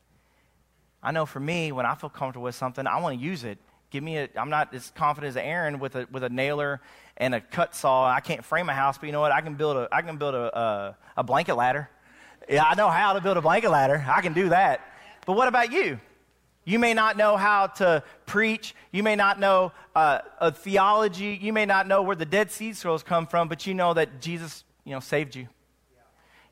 [1.01, 3.57] I know for me, when I feel comfortable with something, I want to use it.
[3.91, 6.81] Give me a, I'm not as confident as Aaron with a, with a nailer
[7.17, 8.09] and a cut saw.
[8.09, 9.31] I can't frame a house, but you know what?
[9.31, 11.89] I can build a, I can build a, a, a blanket ladder.
[12.49, 14.03] Yeah, I know how to build a blanket ladder.
[14.07, 14.81] I can do that.
[15.25, 15.99] But what about you?
[16.65, 18.73] You may not know how to preach.
[18.91, 21.37] You may not know uh, a theology.
[21.41, 24.21] You may not know where the Dead Sea Scrolls come from, but you know that
[24.21, 25.47] Jesus, you know, saved you.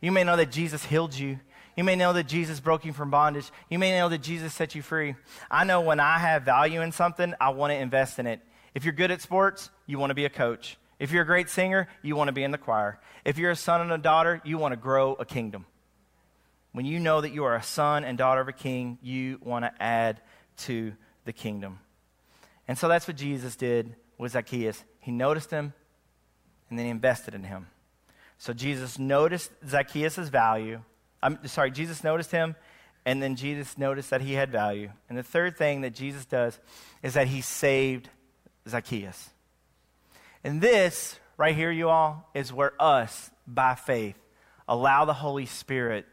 [0.02, 1.40] You may know that Jesus healed you.
[1.78, 3.50] You may know that Jesus broke you from bondage.
[3.70, 5.16] You may know that Jesus set you free.
[5.50, 8.42] I know when I have value in something, I want to invest in it.
[8.76, 10.78] If you're good at sports, you want to be a coach.
[11.00, 13.00] If you're a great singer, you want to be in the choir.
[13.26, 15.66] If you're a son and a daughter, you want to grow a kingdom.
[16.74, 19.66] When you know that you are a son and daughter of a king, you want
[19.66, 20.22] to add
[20.58, 20.94] to
[21.26, 21.80] the kingdom.
[22.68, 24.84] And so that's what Jesus did with Zacchaeus.
[25.00, 25.74] He noticed him
[26.70, 27.68] and then he invested in him.
[28.42, 30.82] So Jesus noticed Zacchaeus' value.
[31.22, 32.56] I'm sorry, Jesus noticed him,
[33.06, 34.90] And then Jesus noticed that he had value.
[35.10, 36.60] And the third thing that Jesus does
[37.04, 38.10] is that he saved
[38.68, 39.30] Zacchaeus.
[40.44, 44.18] And this, right here, you all, is where us, by faith,
[44.68, 46.08] allow the Holy Spirit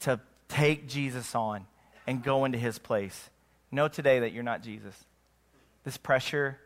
[0.00, 0.18] to
[0.48, 1.66] take Jesus on
[2.06, 3.28] and go into his place.
[3.70, 4.94] Know today that you're not Jesus.
[5.84, 6.58] This pressure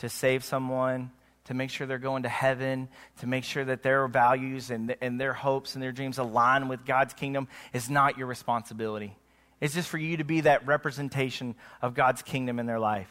[0.00, 1.12] to save someone,
[1.46, 2.88] to make sure they're going to heaven,
[3.20, 6.84] to make sure that their values and, and their hopes and their dreams align with
[6.84, 9.16] God's kingdom is not your responsibility.
[9.60, 13.10] It's just for you to be that representation of God's kingdom in their life.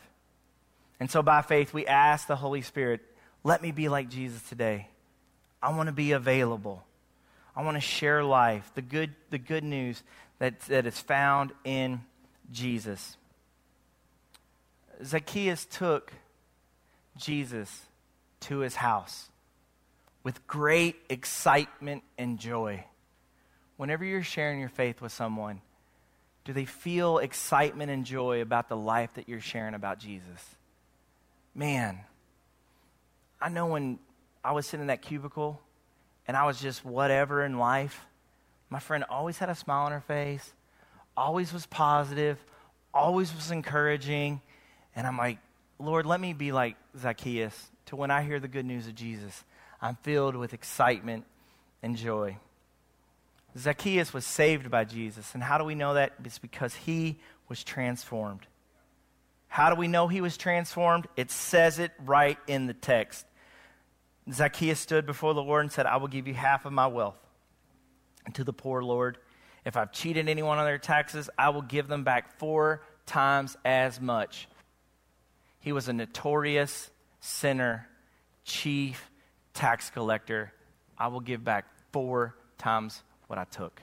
[0.99, 3.01] And so by faith, we ask the Holy Spirit,
[3.43, 4.89] let me be like Jesus today.
[5.61, 6.83] I want to be available.
[7.55, 10.03] I want to share life, the good, the good news
[10.39, 12.01] that, that is found in
[12.51, 13.17] Jesus.
[15.03, 16.11] Zacchaeus took
[17.17, 17.85] Jesus
[18.45, 19.29] to his house
[20.23, 22.83] with great excitement and joy.
[23.77, 25.61] Whenever you're sharing your faith with someone,
[26.45, 30.55] do they feel excitement and joy about the life that you're sharing about Jesus?
[31.53, 31.99] Man,
[33.39, 33.99] I know when
[34.43, 35.61] I was sitting in that cubicle
[36.27, 38.05] and I was just whatever in life,
[38.69, 40.53] my friend always had a smile on her face,
[41.15, 42.43] always was positive,
[42.93, 44.41] always was encouraging.
[44.95, 45.37] And I'm like,
[45.77, 49.43] Lord, let me be like Zacchaeus to when I hear the good news of Jesus,
[49.81, 51.25] I'm filled with excitement
[51.83, 52.37] and joy.
[53.57, 55.33] Zacchaeus was saved by Jesus.
[55.33, 56.13] And how do we know that?
[56.23, 58.47] It's because he was transformed.
[59.47, 61.07] How do we know he was transformed?
[61.15, 63.25] It says it right in the text.
[64.31, 67.17] Zacchaeus stood before the Lord and said, I will give you half of my wealth.
[68.25, 69.17] And to the poor, Lord,
[69.63, 74.01] if I've cheated anyone on their taxes, I will give them back four times as
[74.01, 74.47] much.
[75.59, 76.89] He was a notorious
[77.25, 77.87] sinner,
[78.43, 79.09] chief
[79.53, 80.53] tax collector.
[80.97, 83.81] I will give back four times what I took.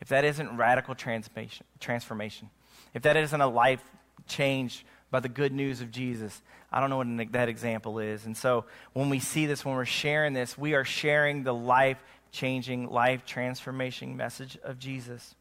[0.00, 2.50] If that isn't radical transformation, transformation,
[2.92, 3.82] if that isn't a life
[4.26, 8.26] changed by the good news of Jesus, I don't know what that example is.
[8.26, 12.02] And so when we see this, when we're sharing this, we are sharing the life
[12.30, 15.34] changing, life transformation message of Jesus.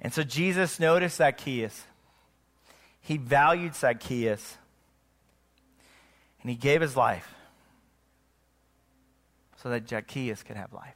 [0.00, 1.84] And so Jesus noticed Zacchaeus.
[3.00, 4.56] He valued Zacchaeus.
[6.42, 7.34] And he gave his life
[9.62, 10.94] so that Zacchaeus could have life.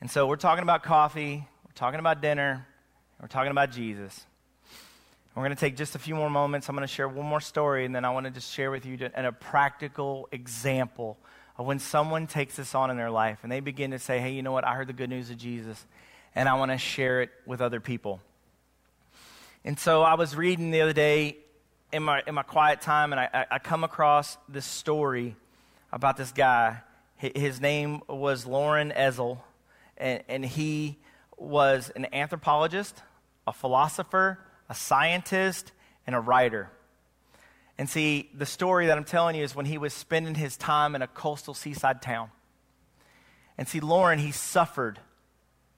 [0.00, 2.66] And so we're talking about coffee, we're talking about dinner,
[3.20, 4.26] we're talking about Jesus.
[5.34, 6.68] We're going to take just a few more moments.
[6.68, 8.84] I'm going to share one more story, and then I want to just share with
[8.84, 11.16] you a practical example
[11.56, 14.32] of when someone takes this on in their life and they begin to say, hey,
[14.32, 14.66] you know what?
[14.66, 15.86] I heard the good news of Jesus,
[16.34, 18.20] and I want to share it with other people.
[19.64, 21.36] And so I was reading the other day
[21.92, 25.36] in my, in my quiet time, and I, I come across this story
[25.92, 26.78] about this guy.
[27.16, 29.38] His name was Loren Eiseley,
[29.98, 30.98] and, and he
[31.36, 33.02] was an anthropologist,
[33.46, 35.72] a philosopher, a scientist,
[36.06, 36.70] and a writer.
[37.78, 40.94] And see, the story that I'm telling you is when he was spending his time
[40.94, 42.30] in a coastal seaside town.
[43.58, 44.98] And see, Lauren, he suffered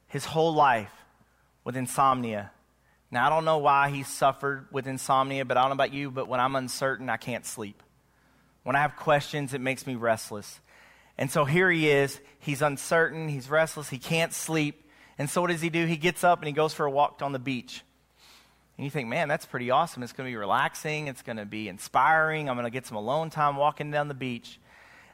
[0.07, 0.92] his whole life
[1.64, 2.53] with insomnia
[3.11, 6.11] now, I don't know why he suffered with insomnia, but I don't know about you,
[6.11, 7.83] but when I'm uncertain, I can't sleep.
[8.64, 10.61] When I have questions, it makes me restless.
[11.17, 12.19] And so here he is.
[12.40, 13.29] He's uncertain.
[13.29, 13.88] He's restless.
[13.88, 14.88] He can't sleep.
[15.17, 15.87] And so what does he do?
[15.87, 17.83] He gets up and he goes for a walk on the beach.
[18.77, 20.03] And you think, man, that's pretty awesome.
[20.03, 21.07] It's going to be relaxing.
[21.07, 22.49] It's going to be inspiring.
[22.49, 24.59] I'm going to get some alone time walking down the beach.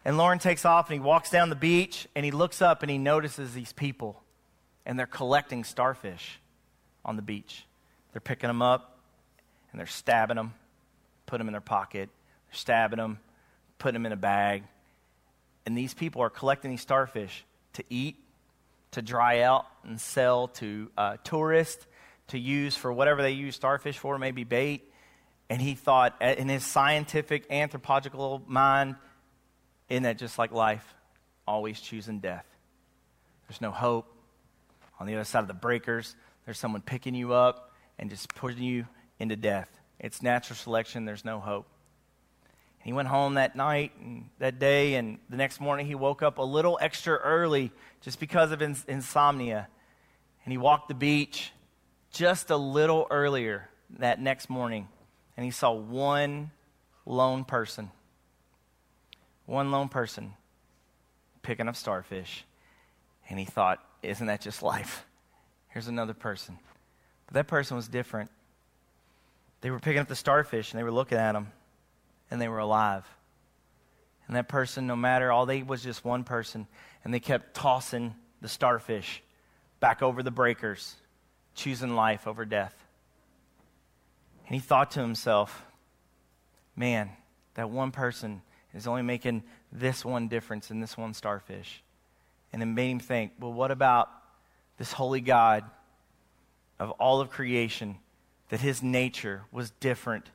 [0.05, 2.91] And Loren takes off and he walks down the beach and he looks up and
[2.91, 4.23] he notices these people.
[4.87, 6.41] And they're collecting starfish
[7.05, 7.67] on the beach.
[8.13, 8.99] They're picking them up
[9.71, 10.55] and they're stabbing them,
[11.27, 12.09] put them in their pocket,
[12.49, 13.19] they're stabbing them,
[13.79, 14.65] putting them in a bag.
[15.67, 17.45] And these people are collecting these starfish
[17.75, 18.17] to eat,
[18.93, 21.87] to dry out and sell to uh, tourists,
[22.29, 24.91] to use for whatever they use starfish for, maybe bait.
[25.49, 28.97] And he thought, in his scientific, anthropological mind,
[29.89, 30.95] isn't that just like life?
[31.47, 32.47] Always choosing death.
[33.49, 34.07] There's no hope.
[35.01, 37.70] On the other side of the breakers, there's someone picking you up,
[38.01, 38.87] and just pushing you
[39.21, 39.71] into death.
[40.01, 41.67] It's natural selection, there's no hope.
[42.81, 46.23] And he went home that night and that day, and the next morning he woke
[46.23, 49.69] up a little extra early just because of ins- insomnia.
[50.45, 51.53] And he walked the beach
[52.11, 54.89] just a little earlier that next morning,
[55.37, 56.51] and he saw one
[57.05, 57.91] lone person.
[59.45, 60.33] One lone person
[61.43, 62.45] picking up starfish.
[63.29, 65.05] And he thought, isn't that just life?
[65.69, 66.59] Here's another person.
[67.31, 68.31] But that person was different.
[69.61, 71.53] They were picking up the starfish and they were looking at them
[72.31, 73.07] and they were alive.
[74.27, 76.67] And that person, no matter, all they was just one person.
[77.05, 79.23] And they kept tossing the starfish,
[79.81, 80.95] back over the breakers,
[81.55, 82.75] choosing life over death.
[84.47, 85.65] And he thought to himself,
[86.77, 87.11] man,
[87.55, 88.43] that one person
[88.75, 91.83] is only making this one difference in this one starfish.
[92.53, 94.09] And it made him think, well, what about
[94.79, 95.65] this holy God
[96.81, 97.99] of all of creation,
[98.49, 100.31] that his nature was different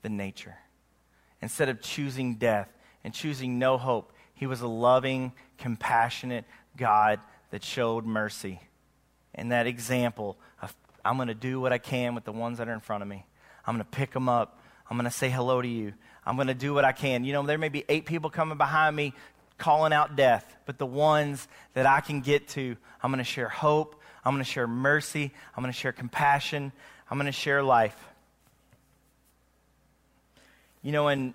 [0.00, 0.56] than nature?
[1.42, 2.68] Instead of choosing death
[3.04, 8.60] and choosing no hope, he was a loving, compassionate God that showed mercy.
[9.34, 12.68] And that example of, I'm going to do what I can with the ones that
[12.68, 13.26] are in front of me.
[13.66, 14.60] I'm going to pick them up.
[14.88, 15.92] I'm going to say hello to you.
[16.24, 17.24] I'm going to do what I can.
[17.24, 19.12] You know, there may be eight people coming behind me
[19.58, 23.48] calling out death, but the ones that I can get to, I'm going to share
[23.48, 23.97] hope.
[24.28, 25.32] I'm going to share mercy.
[25.56, 26.70] I'm going to share compassion.
[27.10, 27.96] I'm going to share life.
[30.82, 31.32] You know, in,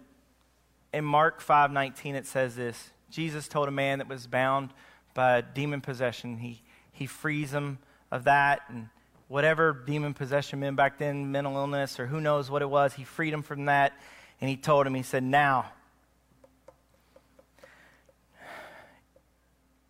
[0.94, 2.92] in Mark 5:19 it says this.
[3.10, 4.70] Jesus told a man that was bound
[5.16, 6.38] by demon possession.
[6.38, 7.80] He, he frees him
[8.12, 8.90] of that and
[9.28, 13.04] whatever demon possession meant back then, mental illness or who knows what it was, he
[13.04, 13.94] freed him from that.
[14.40, 15.72] And he told him, he said, Now,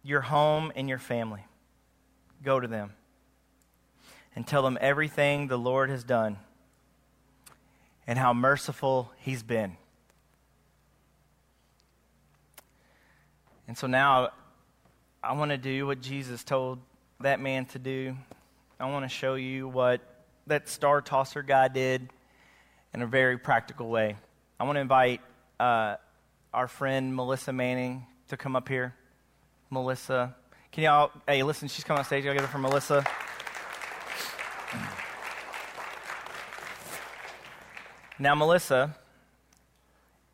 [0.03, 1.43] your home and your family,
[2.43, 2.93] go to them
[4.35, 6.37] and tell them everything the Lord has done
[8.05, 9.77] and how merciful he's been.
[13.67, 14.31] And so now
[15.23, 16.79] I want to do what Jesus told
[17.21, 18.15] that man to do.
[18.79, 20.01] I want to show you what
[20.47, 22.09] that star tosser guy did
[22.93, 24.17] in a very practical way.
[24.59, 25.21] I want to invite
[25.59, 25.95] uh,
[26.53, 28.93] our friend Melissa Manning to come up here.
[29.69, 30.35] Melissa,
[30.73, 32.25] can y'all, hey, listen, she's coming on stage.
[32.25, 33.05] Y'all get it for Melissa.
[38.17, 38.95] Now, Melissa,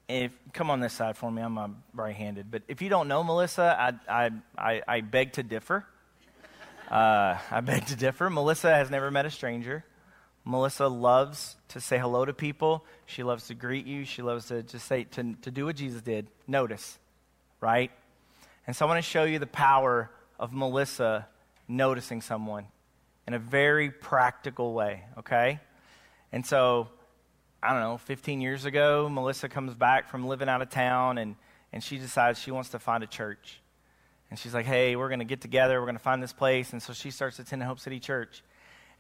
[0.08, 2.50] if come on this side for me, I'm uh, right-handed.
[2.50, 3.76] But if you don't know Melissa,
[4.08, 5.86] I, I, I, I beg to differ.
[6.90, 8.30] Uh, I beg to differ.
[8.30, 9.84] Melissa has never met a stranger.
[10.46, 12.86] Melissa loves to say hello to people.
[13.06, 14.06] She loves to greet you.
[14.06, 16.28] She loves to just say, to, to do what Jesus did.
[16.48, 16.98] Notice,
[17.60, 17.92] right?
[18.66, 21.28] And so I want to show you the power of Melissa
[21.68, 22.68] noticing someone
[23.28, 25.60] in a very practical way, okay?
[26.32, 26.88] And so,
[27.62, 31.36] I don't know, 15 years ago, Melissa comes back from living out of town and,
[31.72, 33.62] and she decides she wants to find a church.
[34.30, 35.80] And she's like, hey, we're going to get together.
[35.80, 36.72] We're going to find this place.
[36.72, 38.44] And so she starts attending Hope City Church.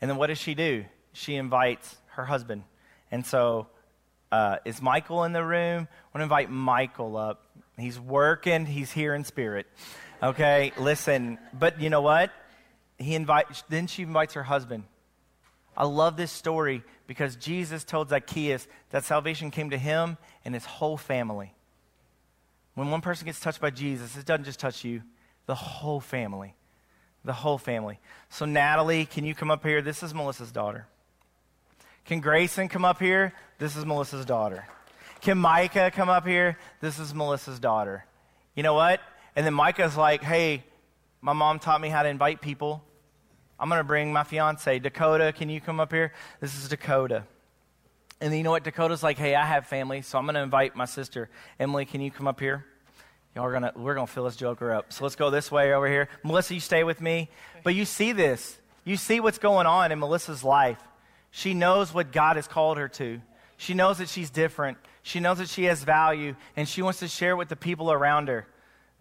[0.01, 0.85] And then what does she do?
[1.13, 2.63] She invites her husband.
[3.11, 3.67] And so,
[4.31, 5.87] uh, is Michael in the room?
[5.89, 7.45] I want to invite Michael up.
[7.77, 9.65] He's working, he's here in spirit.
[10.21, 11.37] Okay, listen.
[11.53, 12.31] But you know what?
[12.97, 14.83] He invites, then she invites her husband.
[15.77, 20.65] I love this story because Jesus told Zacchaeus that salvation came to him and his
[20.65, 21.53] whole family.
[22.75, 25.03] When one person gets touched by Jesus, it doesn't just touch you,
[25.45, 26.55] the whole family.
[27.23, 27.99] The whole family.
[28.29, 29.81] So, Natalie, can you come up here?
[29.81, 30.87] This is Melissa's daughter.
[32.05, 33.33] Can Grayson come up here?
[33.57, 34.65] This is Melissa's daughter.
[35.21, 36.57] Can Micah come up here?
[36.79, 38.05] This is Melissa's daughter.
[38.55, 39.01] You know what?
[39.35, 40.63] And then Micah's like, hey,
[41.21, 42.83] my mom taught me how to invite people.
[43.59, 45.33] I'm going to bring my fiance, Dakota.
[45.33, 46.13] Can you come up here?
[46.39, 47.23] This is Dakota.
[48.21, 48.63] And then you know what?
[48.63, 51.29] Dakota's like, hey, I have family, so I'm going to invite my sister.
[51.59, 52.65] Emily, can you come up here?
[53.35, 54.91] Y'all are gonna, we're going to fill this joker up.
[54.91, 56.09] So let's go this way over here.
[56.23, 57.29] Melissa, you stay with me.
[57.63, 58.57] But you see this.
[58.83, 60.79] You see what's going on in Melissa's life.
[61.31, 63.21] She knows what God has called her to.
[63.57, 64.77] She knows that she's different.
[65.03, 68.29] She knows that she has value, and she wants to share with the people around
[68.29, 68.47] her.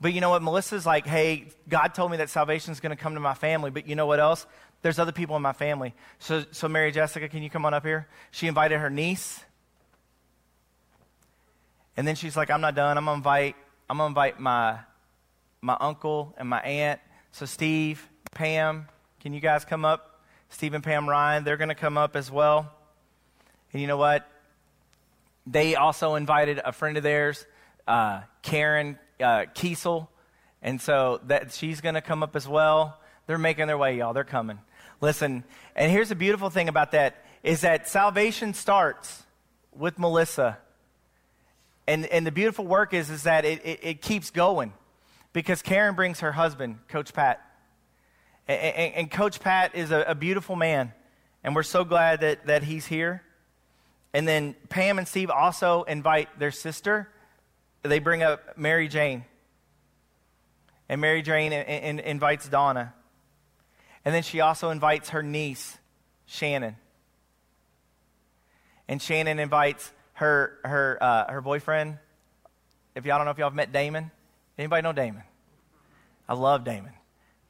[0.00, 0.42] But you know what?
[0.42, 3.70] Melissa's like, hey, God told me that salvation is going to come to my family,
[3.70, 4.46] but you know what else?
[4.82, 5.94] There's other people in my family.
[6.20, 8.06] So, so Mary Jessica, can you come on up here?
[8.30, 9.42] She invited her niece.
[11.96, 12.96] And then she's like, I'm not done.
[12.96, 13.56] I'm going to invite
[13.90, 14.78] I'm going to invite my,
[15.62, 17.00] my uncle and my aunt.
[17.32, 18.86] So, Steve, Pam,
[19.20, 20.20] can you guys come up?
[20.50, 22.70] Steve and Pam Ryan, they're going to come up as well.
[23.72, 24.30] And you know what?
[25.46, 27.46] They also invited a friend of theirs,
[27.86, 30.08] uh, Karen uh, Kiesel.
[30.60, 32.98] And so that she's going to come up as well.
[33.26, 34.12] They're making their way, y'all.
[34.12, 34.58] They're coming.
[35.00, 35.44] Listen,
[35.76, 39.22] and here's the beautiful thing about that is that salvation starts
[39.72, 40.58] with Melissa
[41.88, 44.74] and, and the beautiful work is, is that it, it, it keeps going
[45.32, 47.42] because Karen brings her husband, Coach Pat.
[48.46, 50.92] And, and, and Coach Pat is a, a, beautiful man,
[51.42, 53.22] and we're so glad that, that he's here.
[54.12, 57.08] And then Pam and Steve also invite their sister.
[57.82, 59.24] They bring up Mary Jane.
[60.88, 62.94] And Mary Jane in, in, invites Donna.
[64.04, 65.78] And then she also invites her niece,
[66.26, 66.76] Shannon.
[68.88, 71.98] And Shannon invites her her uh, her boyfriend.
[72.94, 74.10] If y'all don't know if y'all have met Damon,
[74.56, 75.22] anybody know Damon?
[76.28, 76.92] I love Damon.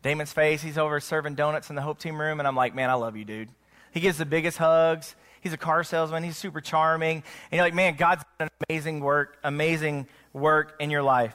[0.03, 2.91] Damon's face, he's over serving donuts in the Hope Team room, and I'm like, man,
[2.91, 3.49] I love you, dude.
[3.91, 5.17] He gives the biggest hugs.
[5.41, 6.23] He's a car salesman.
[6.23, 7.23] He's super charming.
[7.51, 11.35] And you're like, man, God's done amazing work, amazing work in your life.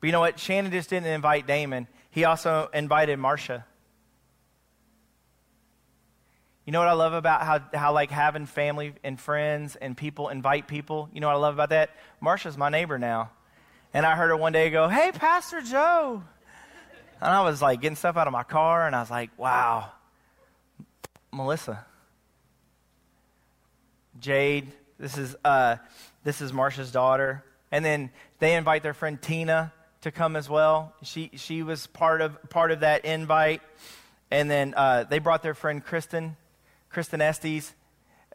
[0.00, 0.38] But you know what?
[0.38, 1.86] Shannon just didn't invite Damon.
[2.10, 3.64] He also invited Marcia.
[6.64, 10.28] You know what I love about how, how like having family and friends and people
[10.28, 11.08] invite people?
[11.12, 11.90] You know what I love about that?
[12.20, 13.30] Marsha's my neighbor now.
[13.94, 16.22] And I heard her one day go, Hey, Pastor Joe.
[17.20, 19.90] And I was like getting stuff out of my car, and I was like, wow,
[21.32, 21.84] Melissa.
[24.20, 25.76] Jade, this is, uh,
[26.24, 27.44] this is Marcia's daughter.
[27.70, 30.94] And then they invite their friend Tina to come as well.
[31.02, 33.62] She, she was part of, part of that invite.
[34.30, 36.36] And then uh, they brought their friend Kristen,
[36.90, 37.74] Kristen Estes.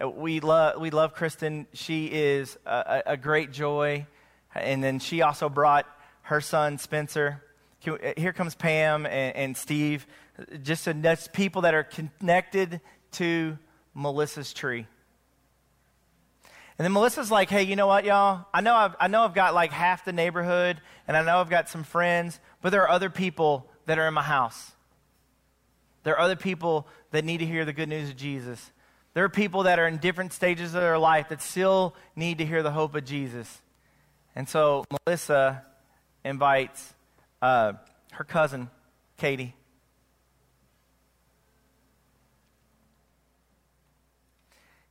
[0.01, 1.67] Uh, we love, we love Kristen.
[1.73, 4.07] She is a, a great joy.
[4.55, 5.87] And then she also brought
[6.23, 7.43] her son, Spencer.
[7.85, 10.07] Uh, here comes Pam and, and Steve.
[10.61, 12.81] Just that's people that are connected
[13.13, 13.57] to
[13.93, 14.87] Melissa's tree.
[16.83, 18.45] And then Melissa's like, hey, you know what, y'all?
[18.53, 21.49] I know I've, I know I've got like half the neighborhood, and I know I've
[21.49, 24.73] got some friends, but there are other people that are in my house.
[26.03, 28.73] There are other people that need to hear the good news of Jesus.
[29.13, 32.45] There are people that are in different stages of their life that still need to
[32.45, 33.61] hear the hope of Jesus.
[34.35, 35.63] And so Melissa
[36.25, 36.93] invites
[37.41, 37.75] uh,
[38.11, 38.69] her cousin,
[39.15, 39.55] Katie.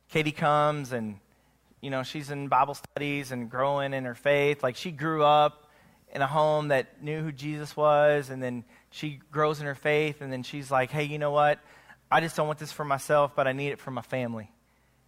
[0.09, 1.19] Katie comes and
[1.83, 4.63] you know, she's in Bible studies and growing in her faith.
[4.63, 5.69] Like she grew up
[6.13, 10.21] in a home that knew who Jesus was, and then she grows in her faith,
[10.21, 11.59] and then she's like, hey, you know what?
[12.09, 14.49] I just don't want this for myself, but I need it for my family.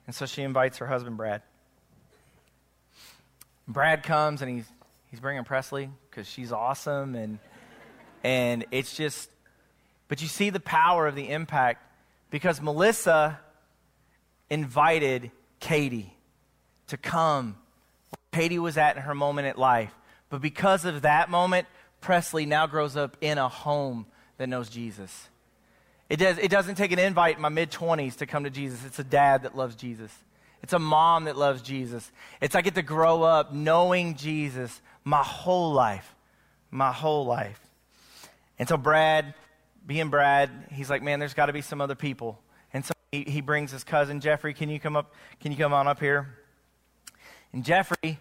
[0.05, 1.43] And so she invites her husband, Brad.
[3.69, 4.65] Brad comes and he's,
[5.09, 7.39] he's bringing Presley because she's awesome, and,
[8.21, 9.29] and it's just,
[10.09, 11.81] but you see the power of the impact
[12.31, 13.39] because Melissa
[14.49, 16.14] invited Katie
[16.87, 17.57] to come
[18.35, 19.95] Katie was at in her moment in life.
[20.29, 21.67] But because of that moment,
[22.01, 24.05] Presley now grows up in a home
[24.37, 25.29] that knows Jesus.
[26.09, 28.83] It, does, it doesn't take an invite in my mid 20s to come to Jesus.
[28.85, 30.11] It's a dad that loves Jesus.
[30.61, 32.11] It's a mom that loves Jesus.
[32.41, 36.13] It's I get to grow up knowing Jesus my whole life.
[36.71, 37.61] My whole life.
[38.59, 39.33] And so Brad,
[39.87, 42.41] being Brad, he's like, man, there's got to be some other people.
[42.73, 44.53] And so he, he brings his cousin Jeffrey.
[44.53, 45.13] Can you come up?
[45.39, 46.35] Can you come on up here?
[47.55, 48.19] And Jeffrey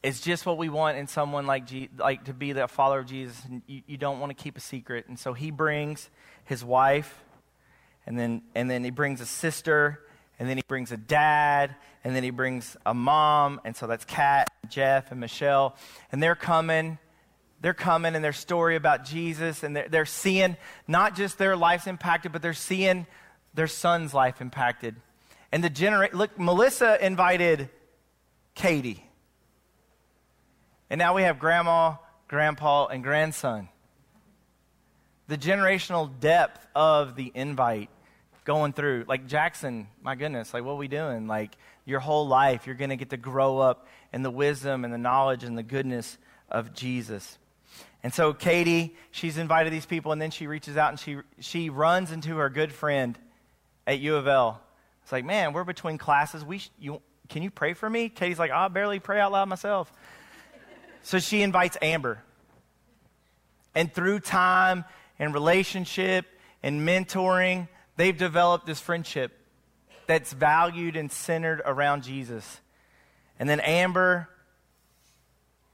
[0.00, 1.64] is just what we want in someone like,
[1.98, 3.42] like to be the follower of Jesus.
[3.66, 5.08] You, you don't want to keep a secret.
[5.08, 6.08] And so he brings
[6.44, 7.20] his wife,
[8.06, 9.98] and then, and then he brings a sister,
[10.38, 11.74] and then he brings a dad,
[12.04, 13.60] and then he brings a mom.
[13.64, 15.74] And so that's Kat, Jeff, and Michelle.
[16.12, 16.96] And they're coming.
[17.60, 21.88] They're coming and their story about Jesus, and they're, they're seeing not just their lives
[21.88, 23.08] impacted, but they're seeing
[23.54, 24.94] their son's life impacted.
[25.50, 27.68] And the generate look, Melissa invited
[28.60, 29.02] Katie.
[30.90, 31.94] And now we have grandma,
[32.28, 33.70] grandpa, and grandson.
[35.28, 37.88] The generational depth of the invite
[38.44, 39.06] going through.
[39.08, 41.26] Like Jackson, my goodness, like what are we doing?
[41.26, 41.56] Like
[41.86, 44.98] your whole life, you're going to get to grow up in the wisdom and the
[44.98, 46.18] knowledge and the goodness
[46.50, 47.38] of Jesus.
[48.02, 51.70] And so Katie, she's invited these people, and then she reaches out and she, she
[51.70, 53.18] runs into her good friend
[53.86, 54.60] at U of L.
[55.02, 56.44] It's like, man, we're between classes.
[56.44, 57.00] We sh- you,
[57.30, 58.08] can you pray for me?
[58.08, 59.90] Katie's like, I barely pray out loud myself.
[61.02, 62.22] so she invites Amber.
[63.74, 64.84] And through time
[65.18, 66.26] and relationship
[66.62, 69.32] and mentoring, they've developed this friendship
[70.06, 72.60] that's valued and centered around Jesus.
[73.38, 74.28] And then Amber,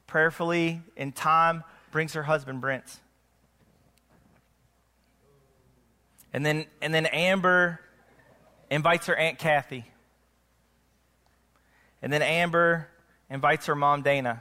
[0.07, 3.01] prayerfully, in time, brings her husband Brent.
[6.35, 7.81] And then, and then Amber
[8.71, 9.87] invites her Aunt Kathy.
[12.07, 12.87] And then Amber
[13.29, 14.41] invites her mom, Dana.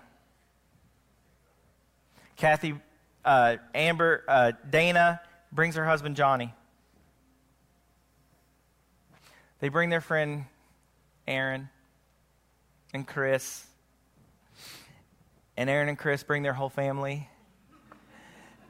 [2.35, 2.75] Kathy,
[3.25, 5.19] uh, Amber, uh, Dana
[5.51, 6.53] brings her husband, Johnny.
[9.61, 10.45] They bring their friend,
[11.27, 11.69] Aaron
[12.93, 13.65] and Chris.
[15.57, 17.27] And Aaron and Chris bring their whole family.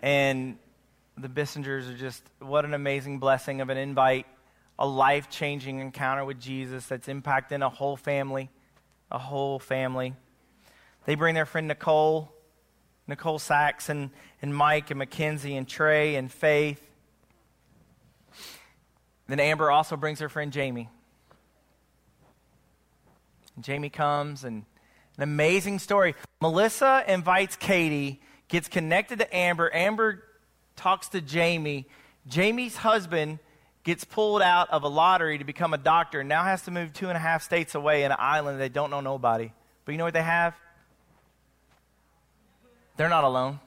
[0.01, 0.57] And
[1.17, 4.25] the Bissingers are just, what an amazing blessing of an invite,
[4.79, 8.49] a life changing encounter with Jesus that's impacting a whole family
[9.11, 10.13] a whole family.
[11.05, 12.31] They bring their friend Nicole,
[13.07, 16.81] Nicole Saxon, and Mike, and Mackenzie, and Trey, and Faith.
[19.27, 20.89] Then Amber also brings her friend Jamie.
[23.55, 24.65] And Jamie comes, and
[25.17, 26.15] an amazing story.
[26.41, 29.73] Melissa invites Katie, gets connected to Amber.
[29.73, 30.23] Amber
[30.75, 31.87] talks to Jamie.
[32.27, 33.39] Jamie's husband
[33.85, 36.91] gets pulled out of a lottery to become a doctor and now has to move
[36.91, 39.51] two and a half states away in an island they don't know nobody.
[39.85, 40.55] But you know what they have?
[42.97, 43.59] They're not alone.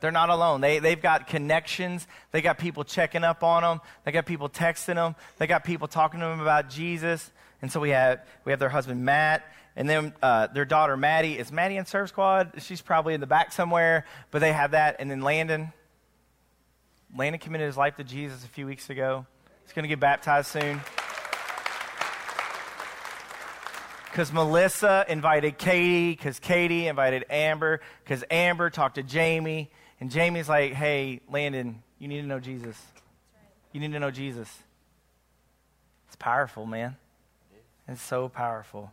[0.00, 0.60] They're not alone.
[0.60, 2.08] They, they've got connections.
[2.32, 3.80] They got people checking up on them.
[4.04, 5.14] They got people texting them.
[5.38, 7.30] They got people talking to them about Jesus.
[7.62, 9.44] And so we have, we have their husband, Matt.
[9.76, 11.38] And then uh, their daughter, Maddie.
[11.38, 12.54] Is Maddie in Serve Squad?
[12.58, 14.04] She's probably in the back somewhere.
[14.32, 14.96] But they have that.
[14.98, 15.72] And then Landon.
[17.16, 19.26] Landon committed his life to Jesus a few weeks ago.
[19.64, 20.80] He's going to get baptized soon.
[24.12, 30.50] because Melissa invited Katie, because Katie invited Amber, because Amber talked to Jamie, and Jamie's
[30.50, 32.78] like, hey, Landon, you need to know Jesus.
[33.72, 34.54] You need to know Jesus.
[36.08, 36.96] It's powerful, man.
[37.88, 38.92] It's so powerful.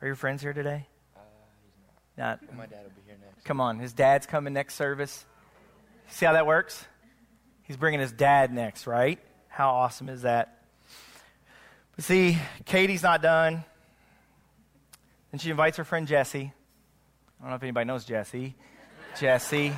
[0.00, 0.86] Are your friends here today?
[1.14, 1.20] Uh,
[1.62, 2.40] he's not.
[2.42, 2.56] Not.
[2.56, 3.44] My dad will be here next.
[3.44, 5.26] Come on, his dad's coming next service.
[6.08, 6.86] See how that works?
[7.70, 9.20] He's bringing his dad next, right?
[9.46, 10.64] How awesome is that?
[11.94, 13.62] But see, Katie's not done.
[15.30, 16.40] And she invites her friend Jesse.
[16.40, 18.56] I don't know if anybody knows Jesse.
[19.20, 19.72] Jesse.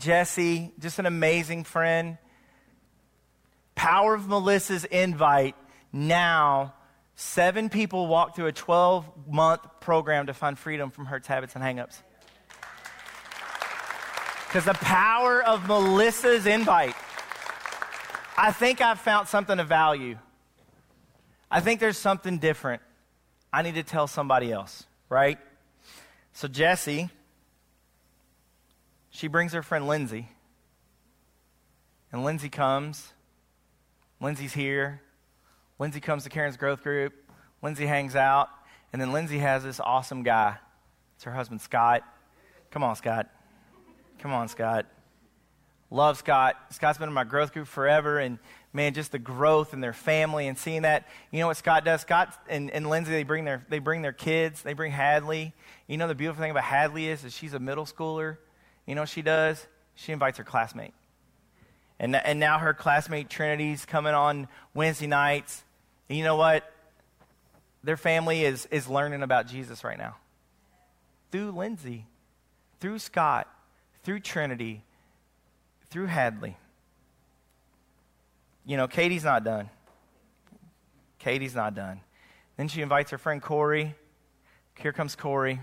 [0.00, 2.18] Jesse, just an amazing friend.
[3.76, 5.54] Power of Melissa's invite.
[5.92, 6.74] Now,
[7.14, 11.62] seven people walk through a 12 month program to find freedom from hurts, habits, and
[11.62, 12.02] hangups.
[14.50, 16.96] Because the power of Melissa's invite.
[18.36, 20.18] I think I've found something of value.
[21.48, 22.82] I think there's something different.
[23.52, 25.38] I need to tell somebody else, right?
[26.32, 27.10] So Jesse,
[29.10, 30.26] she brings her friend Lindsay.
[32.10, 33.12] And Lindsay comes.
[34.20, 35.00] Lindsay's here.
[35.78, 37.12] Lindsay comes to Karen's growth group.
[37.62, 38.48] Lindsay hangs out.
[38.92, 40.56] And then Lindsay has this awesome guy.
[41.14, 42.02] It's her husband, Scott.
[42.72, 43.28] Come on, Scott.
[44.20, 44.86] Come on, Scott.
[45.90, 46.56] Love Scott.
[46.70, 48.18] Scott's been in my growth group forever.
[48.18, 48.38] And
[48.72, 51.08] man, just the growth in their family and seeing that.
[51.30, 52.02] You know what Scott does?
[52.02, 54.62] Scott and, and Lindsay, they bring, their, they bring their kids.
[54.62, 55.54] They bring Hadley.
[55.86, 58.36] You know the beautiful thing about Hadley is, is she's a middle schooler.
[58.86, 59.66] You know what she does?
[59.94, 60.94] She invites her classmate.
[61.98, 65.64] And, and now her classmate Trinity's coming on Wednesday nights.
[66.08, 66.70] And you know what?
[67.82, 70.16] Their family is, is learning about Jesus right now.
[71.32, 72.06] Through Lindsay,
[72.80, 73.48] through Scott,
[74.10, 74.82] through Trinity,
[75.88, 76.56] through Hadley.
[78.66, 79.70] You know, Katie's not done.
[81.20, 82.00] Katie's not done.
[82.56, 83.94] Then she invites her friend Corey.
[84.74, 85.60] Here comes Corey,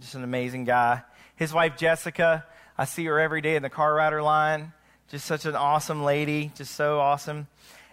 [0.00, 1.02] just an amazing guy.
[1.36, 2.46] His wife Jessica,
[2.78, 4.72] I see her every day in the car rider line.
[5.08, 7.48] Just such an awesome lady, just so awesome.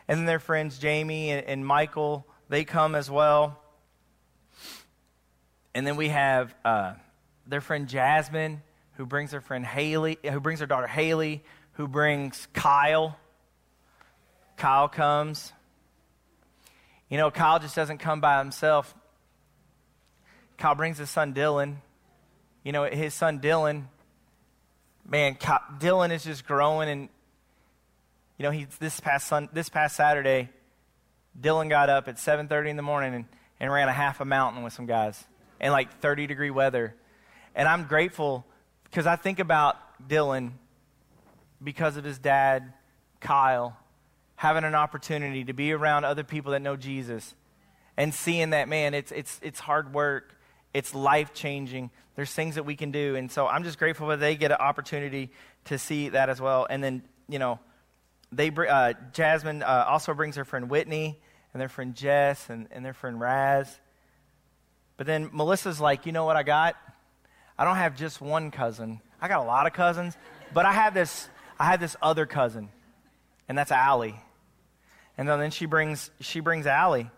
[0.08, 3.60] And then their friends Jamie and, and Michael, they come as well.
[5.74, 6.94] And then we have uh,
[7.46, 8.62] their friend Jasmine,
[8.98, 11.44] who brings her friend Haley, who brings her daughter Haley,
[11.74, 13.18] who brings Kyle.
[14.58, 15.52] Kyle comes.
[17.10, 18.96] You know, Kyle just doesn't come by himself.
[20.58, 21.76] Kyle brings his son Dylan.
[22.64, 23.84] You know, his son Dylan,
[25.08, 26.90] man, Kyle, Dylan is just growing.
[26.90, 27.10] And,
[28.38, 30.50] you know, he, this, past sun, this past Saturday,
[31.40, 33.26] Dylan got up at 7.30 in the morning and,
[33.60, 35.24] and ran a half a mountain with some guys
[35.60, 36.96] in like 30 degree weather.
[37.54, 38.46] And I'm grateful
[38.86, 39.78] because I think about
[40.08, 40.52] Dylan
[41.64, 42.74] because of his dad,
[43.20, 43.78] Kyle
[44.36, 47.36] having an opportunity to be around other people that know Jesus
[47.98, 50.36] and seeing that, man, it's, it's, it's hard work,
[50.74, 51.90] it's life changing.
[52.16, 53.16] There's things that we can do.
[53.16, 55.32] And so I'm just grateful that they get an opportunity
[55.66, 56.68] to see that as well.
[56.70, 57.60] And then, you know,
[58.32, 61.20] they, uh, Jasmine uh, also brings her friend Whitney
[61.54, 63.80] and their friend Jess and, and their friend Raz.
[64.98, 66.76] But then Melissa's like, you know what I got?
[67.58, 69.00] I don't have just one cousin.
[69.22, 70.18] I got a lot of cousins,
[70.54, 71.30] but I have this,
[71.60, 72.70] I have this other cousin,
[73.48, 74.20] and that's Allie.
[75.18, 77.10] And then she brings, she brings Allie.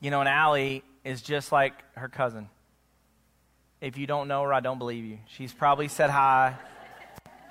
[0.00, 2.48] You know, and Allie is just like her cousin.
[3.80, 5.18] If you don't know her, I don't believe you.
[5.26, 6.54] She's probably said hi.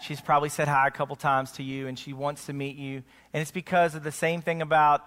[0.02, 3.04] She's probably said hi a couple times to you, and she wants to meet you.
[3.34, 5.02] And it's because of the same thing about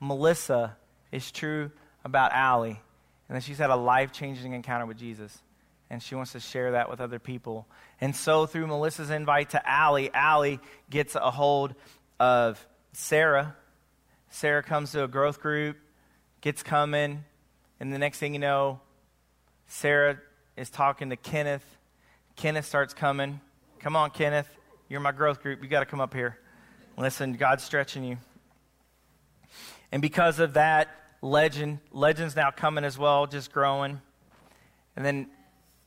[0.00, 0.76] Melissa
[1.10, 1.70] is true
[2.04, 2.80] about Allie.
[3.28, 5.40] And that she's had a life changing encounter with Jesus
[5.92, 7.66] and she wants to share that with other people.
[8.00, 11.74] And so, through Melissa's invite to Allie, Allie gets a hold
[12.18, 13.54] of Sarah.
[14.30, 15.76] Sarah comes to a growth group,
[16.40, 17.24] gets coming,
[17.78, 18.80] and the next thing you know,
[19.66, 20.18] Sarah
[20.56, 21.76] is talking to Kenneth.
[22.36, 23.38] Kenneth starts coming.
[23.80, 24.48] Come on, Kenneth.
[24.88, 25.62] You're my growth group.
[25.62, 26.38] You got to come up here.
[26.96, 28.16] Listen, God's stretching you.
[29.92, 30.88] And because of that,
[31.22, 34.00] legend, legend's now coming as well, just growing.
[34.96, 35.28] And then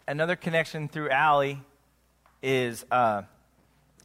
[0.08, 1.62] another connection through Allie
[2.42, 3.24] is uh,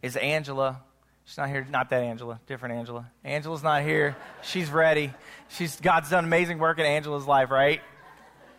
[0.02, 0.82] is Angela.
[1.24, 1.66] She's not here.
[1.70, 2.40] Not that Angela.
[2.46, 3.10] Different Angela.
[3.24, 4.16] Angela's not here.
[4.42, 5.12] She's ready.
[5.48, 7.80] She's God's done amazing work in Angela's life, right?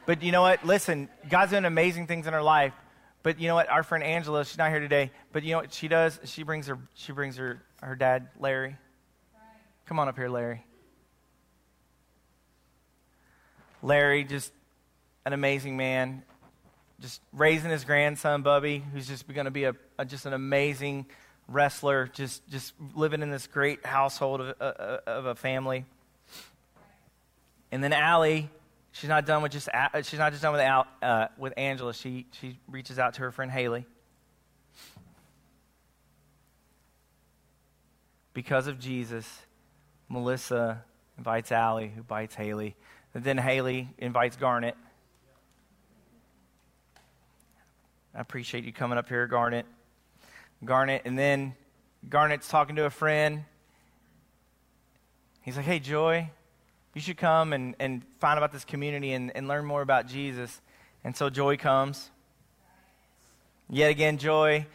[0.06, 0.66] But you know what?
[0.66, 2.74] Listen, God's done amazing things in her life.
[3.24, 3.70] But you know what?
[3.70, 5.12] Our friend Angela, she's not here today.
[5.32, 6.20] But you know what she does?
[6.24, 6.80] She brings her.
[6.96, 8.78] She brings her her dad, Larry.
[9.86, 10.64] Come on up here, Larry.
[13.82, 14.52] Larry, just
[15.26, 16.24] an amazing man,
[17.00, 21.06] just raising his grandson, Bubby, who's just going to be a, a, just an amazing
[21.48, 25.86] wrestler, just, just living in this great household of, uh, uh, of a family.
[27.72, 28.50] And then Allie,
[28.92, 29.70] she's not done with just
[30.04, 31.94] she's not just done with Al, uh, with Angela.
[31.94, 33.86] She she reaches out to her friend Haley.
[38.34, 39.28] Because of Jesus,
[40.10, 40.84] Melissa
[41.18, 42.76] invites Allie, who bites Haley.
[43.14, 44.76] Then Haley invites Garnet.
[48.16, 49.66] I appreciate you coming up here, Garnet.
[50.64, 51.56] Garnet, and then
[52.08, 53.44] Garnet's talking to a friend.
[55.42, 56.30] He's like, hey, Joy,
[56.94, 60.62] you should come and, and find about this community and, and learn more about Jesus.
[61.04, 62.12] And so Joy comes.
[63.70, 64.68] Yet again, Joy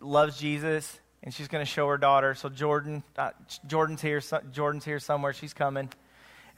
[0.00, 2.34] loves Jesus, and she's going to show her daughter.
[2.34, 3.30] So Jordan, uh,
[3.66, 4.22] Jordan's here.
[4.52, 5.32] Jordan's here somewhere.
[5.32, 5.90] She's coming.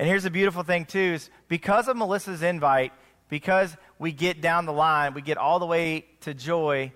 [0.00, 2.94] And here's the beautiful thing, too, is because of Melissa's invite,
[3.28, 6.92] because we get down the line, we get all the way to Joy,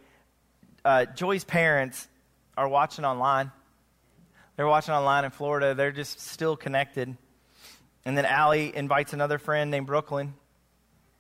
[0.86, 2.08] uh, Joy's parents
[2.56, 3.52] are watching online.
[4.56, 5.74] They're watching online in Florida.
[5.74, 7.14] They're just still connected.
[8.06, 10.32] And then Allie invites another friend named Brooklyn.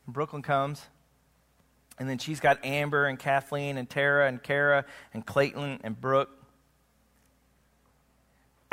[0.08, 0.80] Brooklyn comes.
[1.98, 6.30] And then she's got Amber and Kathleen and Tara and Kara and Clayton and Brooke.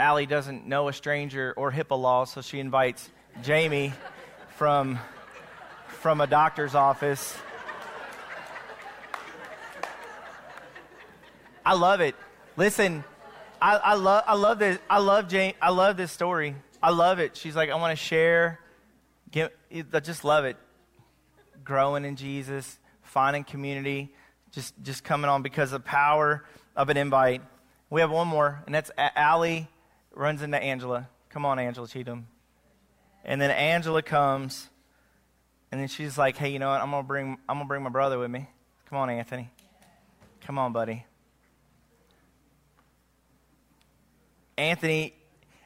[0.01, 3.07] Allie doesn't know a stranger or HIPAA laws, so she invites
[3.43, 3.93] Jamie
[4.55, 4.97] from,
[5.85, 7.37] from a doctor's office.
[11.63, 12.15] I love it.
[12.57, 13.03] Listen,
[13.61, 14.79] I, I, love, I love this.
[14.89, 15.53] I love Jane.
[15.61, 16.55] I love this story.
[16.81, 17.37] I love it.
[17.37, 18.59] She's like, I want to share.
[19.29, 19.55] Get,
[19.93, 20.57] I just love it.
[21.63, 24.15] Growing in Jesus, finding community,
[24.51, 26.43] just, just coming on because of the power
[26.75, 27.43] of an invite.
[27.91, 29.67] We have one more, and that's Allie
[30.13, 31.09] runs into Angela.
[31.29, 32.27] Come on, Angela Cheatham.
[33.23, 34.69] And then Angela comes,
[35.71, 36.81] and then she's like, "Hey, you know what?
[36.81, 38.47] I'm gonna bring I'm gonna bring my brother with me.
[38.89, 39.49] Come on, Anthony.
[40.41, 41.05] Come on, buddy."
[44.57, 45.13] Anthony,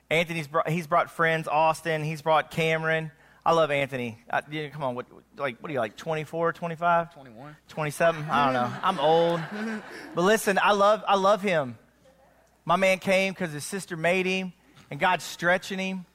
[0.10, 1.48] Anthony's brought, he's brought friends.
[1.48, 3.12] Austin, he's brought Cameron.
[3.46, 4.18] I love Anthony.
[4.32, 5.06] I, yeah, come on, what,
[5.38, 5.98] like what are you like?
[5.98, 8.30] 24, 25, 21, 27?
[8.30, 8.74] I don't know.
[8.82, 9.42] I'm old,
[10.16, 11.78] but listen, I love I love him.
[12.66, 14.52] My man came because his sister made him,
[14.90, 16.06] and God's stretching him,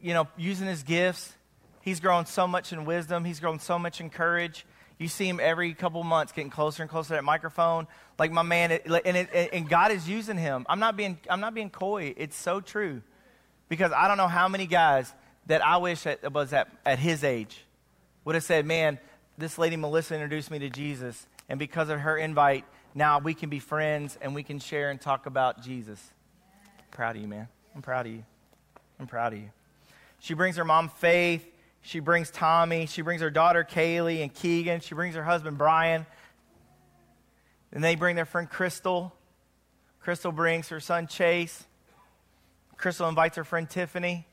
[0.00, 1.32] you know, using his gifts.
[1.80, 4.66] He's grown so much in wisdom, he's grown so much in courage.
[4.98, 7.86] You see him every couple months getting closer and closer to that microphone.
[8.18, 10.66] Like my man, and, it, and God is using him.
[10.68, 12.14] I'm not, being, I'm not being coy.
[12.16, 13.02] It's so true.
[13.68, 15.12] Because I don't know how many guys
[15.46, 17.64] that I wish that was at, at his age
[18.24, 18.98] would have said, Man,
[19.36, 21.26] this lady Melissa introduced me to Jesus.
[21.48, 22.64] And because of her invite,
[22.98, 26.02] now we can be friends and we can share and talk about Jesus.
[26.90, 27.48] Proud of you, man.
[27.74, 28.24] I'm proud of you.
[28.98, 29.50] I'm proud of you.
[30.18, 31.46] She brings her mom Faith.
[31.80, 32.86] She brings Tommy.
[32.86, 34.80] She brings her daughter Kaylee and Keegan.
[34.80, 36.06] She brings her husband Brian.
[37.72, 39.14] And they bring their friend Crystal.
[40.00, 41.64] Crystal brings her son Chase.
[42.76, 44.26] Crystal invites her friend Tiffany.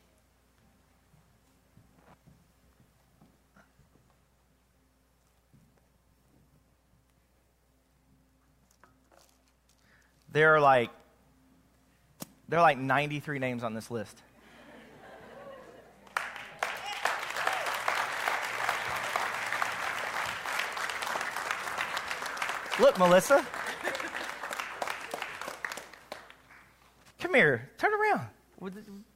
[10.36, 10.90] There are like
[12.50, 14.22] there are like 93 names on this list.
[22.82, 23.46] Look, Melissa.
[27.20, 27.70] Come here.
[27.78, 28.28] Turn around.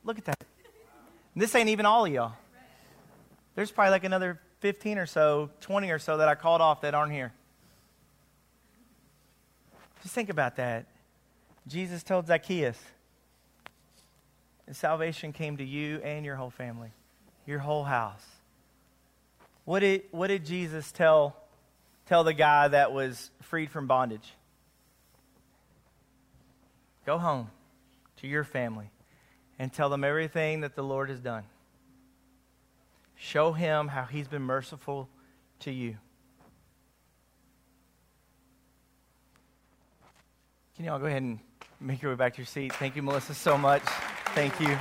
[0.06, 0.42] Look at that.
[1.36, 2.32] This ain't even all of y'all.
[3.56, 6.94] There's probably like another 15 or so, 20 or so that I called off that
[6.94, 7.34] aren't here.
[10.02, 10.86] Just think about that.
[11.70, 12.80] Jesus told Zacchaeus,
[14.66, 16.90] and salvation came to you and your whole family,
[17.46, 18.26] your whole house.
[19.66, 21.36] What did, what did Jesus tell,
[22.08, 24.34] tell the guy that was freed from bondage?
[27.06, 27.52] Go home
[28.18, 28.90] to your family
[29.60, 31.44] and tell them everything that the Lord has done.
[33.16, 35.08] Show him how he's been merciful
[35.60, 35.98] to you.
[40.76, 41.40] Can you all go ahead and
[41.80, 42.74] make your way back to your seat?
[42.74, 43.84] Thank you, Melissa, so much.
[44.36, 44.78] Thank you.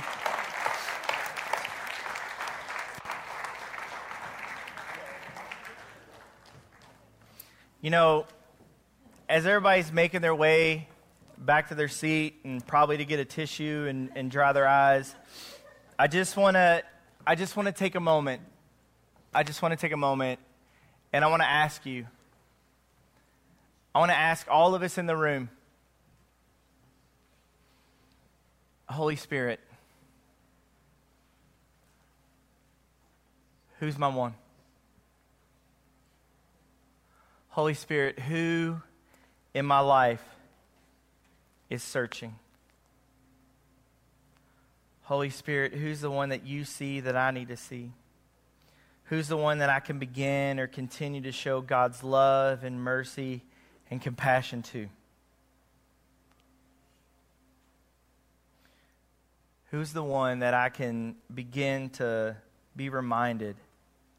[7.81, 8.25] You know,
[9.29, 10.89] as everybody's making their way
[11.37, 15.15] back to their seat and probably to get a tissue and, and dry their eyes,
[15.97, 16.83] I just want to
[17.25, 18.41] I just want to take a moment.
[19.33, 20.39] I just want to take a moment
[21.13, 22.07] and I want to ask you.
[23.95, 25.49] I want to ask all of us in the room.
[28.89, 29.59] Holy Spirit,
[33.79, 34.33] who's my one?
[37.49, 38.81] Holy Spirit, who
[39.53, 40.23] in my life
[41.69, 42.35] is searching?
[45.03, 47.91] Holy Spirit, who's the one that you see that I need to see?
[49.05, 53.43] Who's the one that I can begin or continue to show God's love and mercy
[53.89, 54.87] and compassion to?
[59.71, 62.35] Who's the one that I can begin to
[62.75, 63.55] be reminded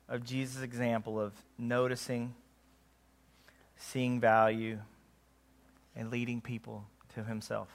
[0.08, 2.34] of Jesus' example of noticing,
[3.76, 4.78] seeing value,
[5.96, 6.84] and leading people
[7.14, 7.68] to himself?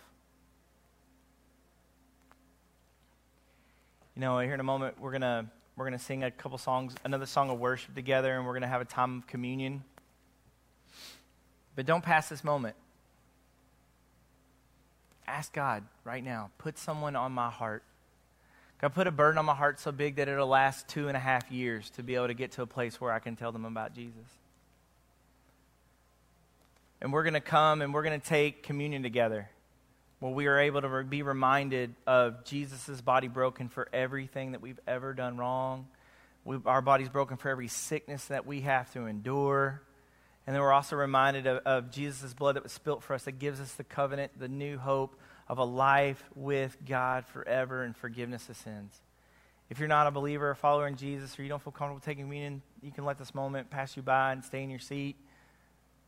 [4.16, 5.46] You know, here in a moment, we're going to
[5.76, 8.62] we're going to sing a couple songs, another song of worship together, and we're going
[8.62, 9.84] to have a time of communion.
[11.76, 12.78] But don't pass this moment.
[15.28, 17.84] Ask God right now, put someone on my heart.
[18.82, 21.20] God, put a burden on my heart so big that it'll last two and a
[21.20, 23.66] half years to be able to get to a place where I can tell them
[23.66, 24.26] about Jesus.
[27.02, 29.50] And we're going to come and we're going to take communion together
[30.20, 34.80] where we are able to be reminded of Jesus' body broken for everything that we've
[34.88, 35.88] ever done wrong.
[36.44, 39.82] We, our body's broken for every sickness that we have to endure.
[40.48, 43.40] And then we're also reminded of, of Jesus' blood that was spilt for us that
[43.40, 48.48] gives us the covenant, the new hope of a life with God forever and forgiveness
[48.50, 49.02] of sins.
[49.70, 52.26] If you're not a believer or follower in Jesus or you don't feel comfortable taking
[52.26, 55.16] communion, you can let this moment pass you by and stay in your seat.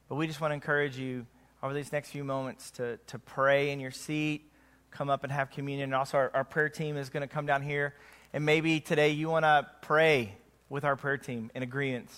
[0.07, 1.25] But we just want to encourage you
[1.63, 4.51] over these next few moments to, to pray in your seat,
[4.91, 5.85] come up and have communion.
[5.85, 7.95] And also, our, our prayer team is going to come down here.
[8.31, 10.35] And maybe today you want to pray
[10.69, 12.09] with our prayer team in agreement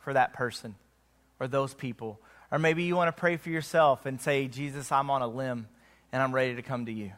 [0.00, 0.74] for that person
[1.40, 2.20] or those people.
[2.50, 5.68] Or maybe you want to pray for yourself and say, Jesus, I'm on a limb
[6.12, 7.12] and I'm ready to come to you.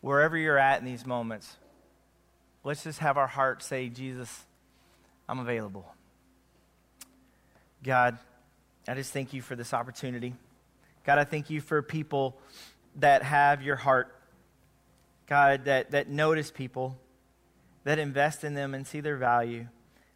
[0.00, 1.56] Wherever you're at in these moments,
[2.64, 4.44] let's just have our heart say, Jesus,
[5.28, 5.86] I'm available.
[7.84, 8.18] God,
[8.88, 10.34] I just thank you for this opportunity.
[11.04, 12.36] God, I thank you for people
[12.96, 14.14] that have your heart.
[15.26, 16.96] God, that, that notice people,
[17.84, 19.66] that invest in them and see their value.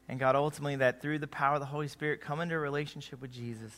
[0.09, 3.21] And God, ultimately, that through the power of the Holy Spirit, come into a relationship
[3.21, 3.73] with Jesus.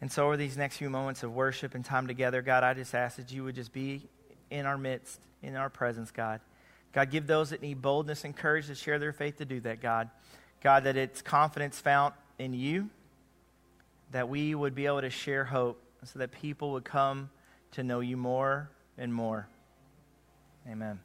[0.00, 2.94] And so, over these next few moments of worship and time together, God, I just
[2.94, 4.02] ask that you would just be
[4.50, 6.40] in our midst, in our presence, God.
[6.92, 9.80] God, give those that need boldness and courage to share their faith to do that,
[9.80, 10.10] God.
[10.62, 12.90] God, that it's confidence found in you,
[14.10, 17.30] that we would be able to share hope so that people would come
[17.72, 19.48] to know you more and more.
[20.68, 21.00] Amen.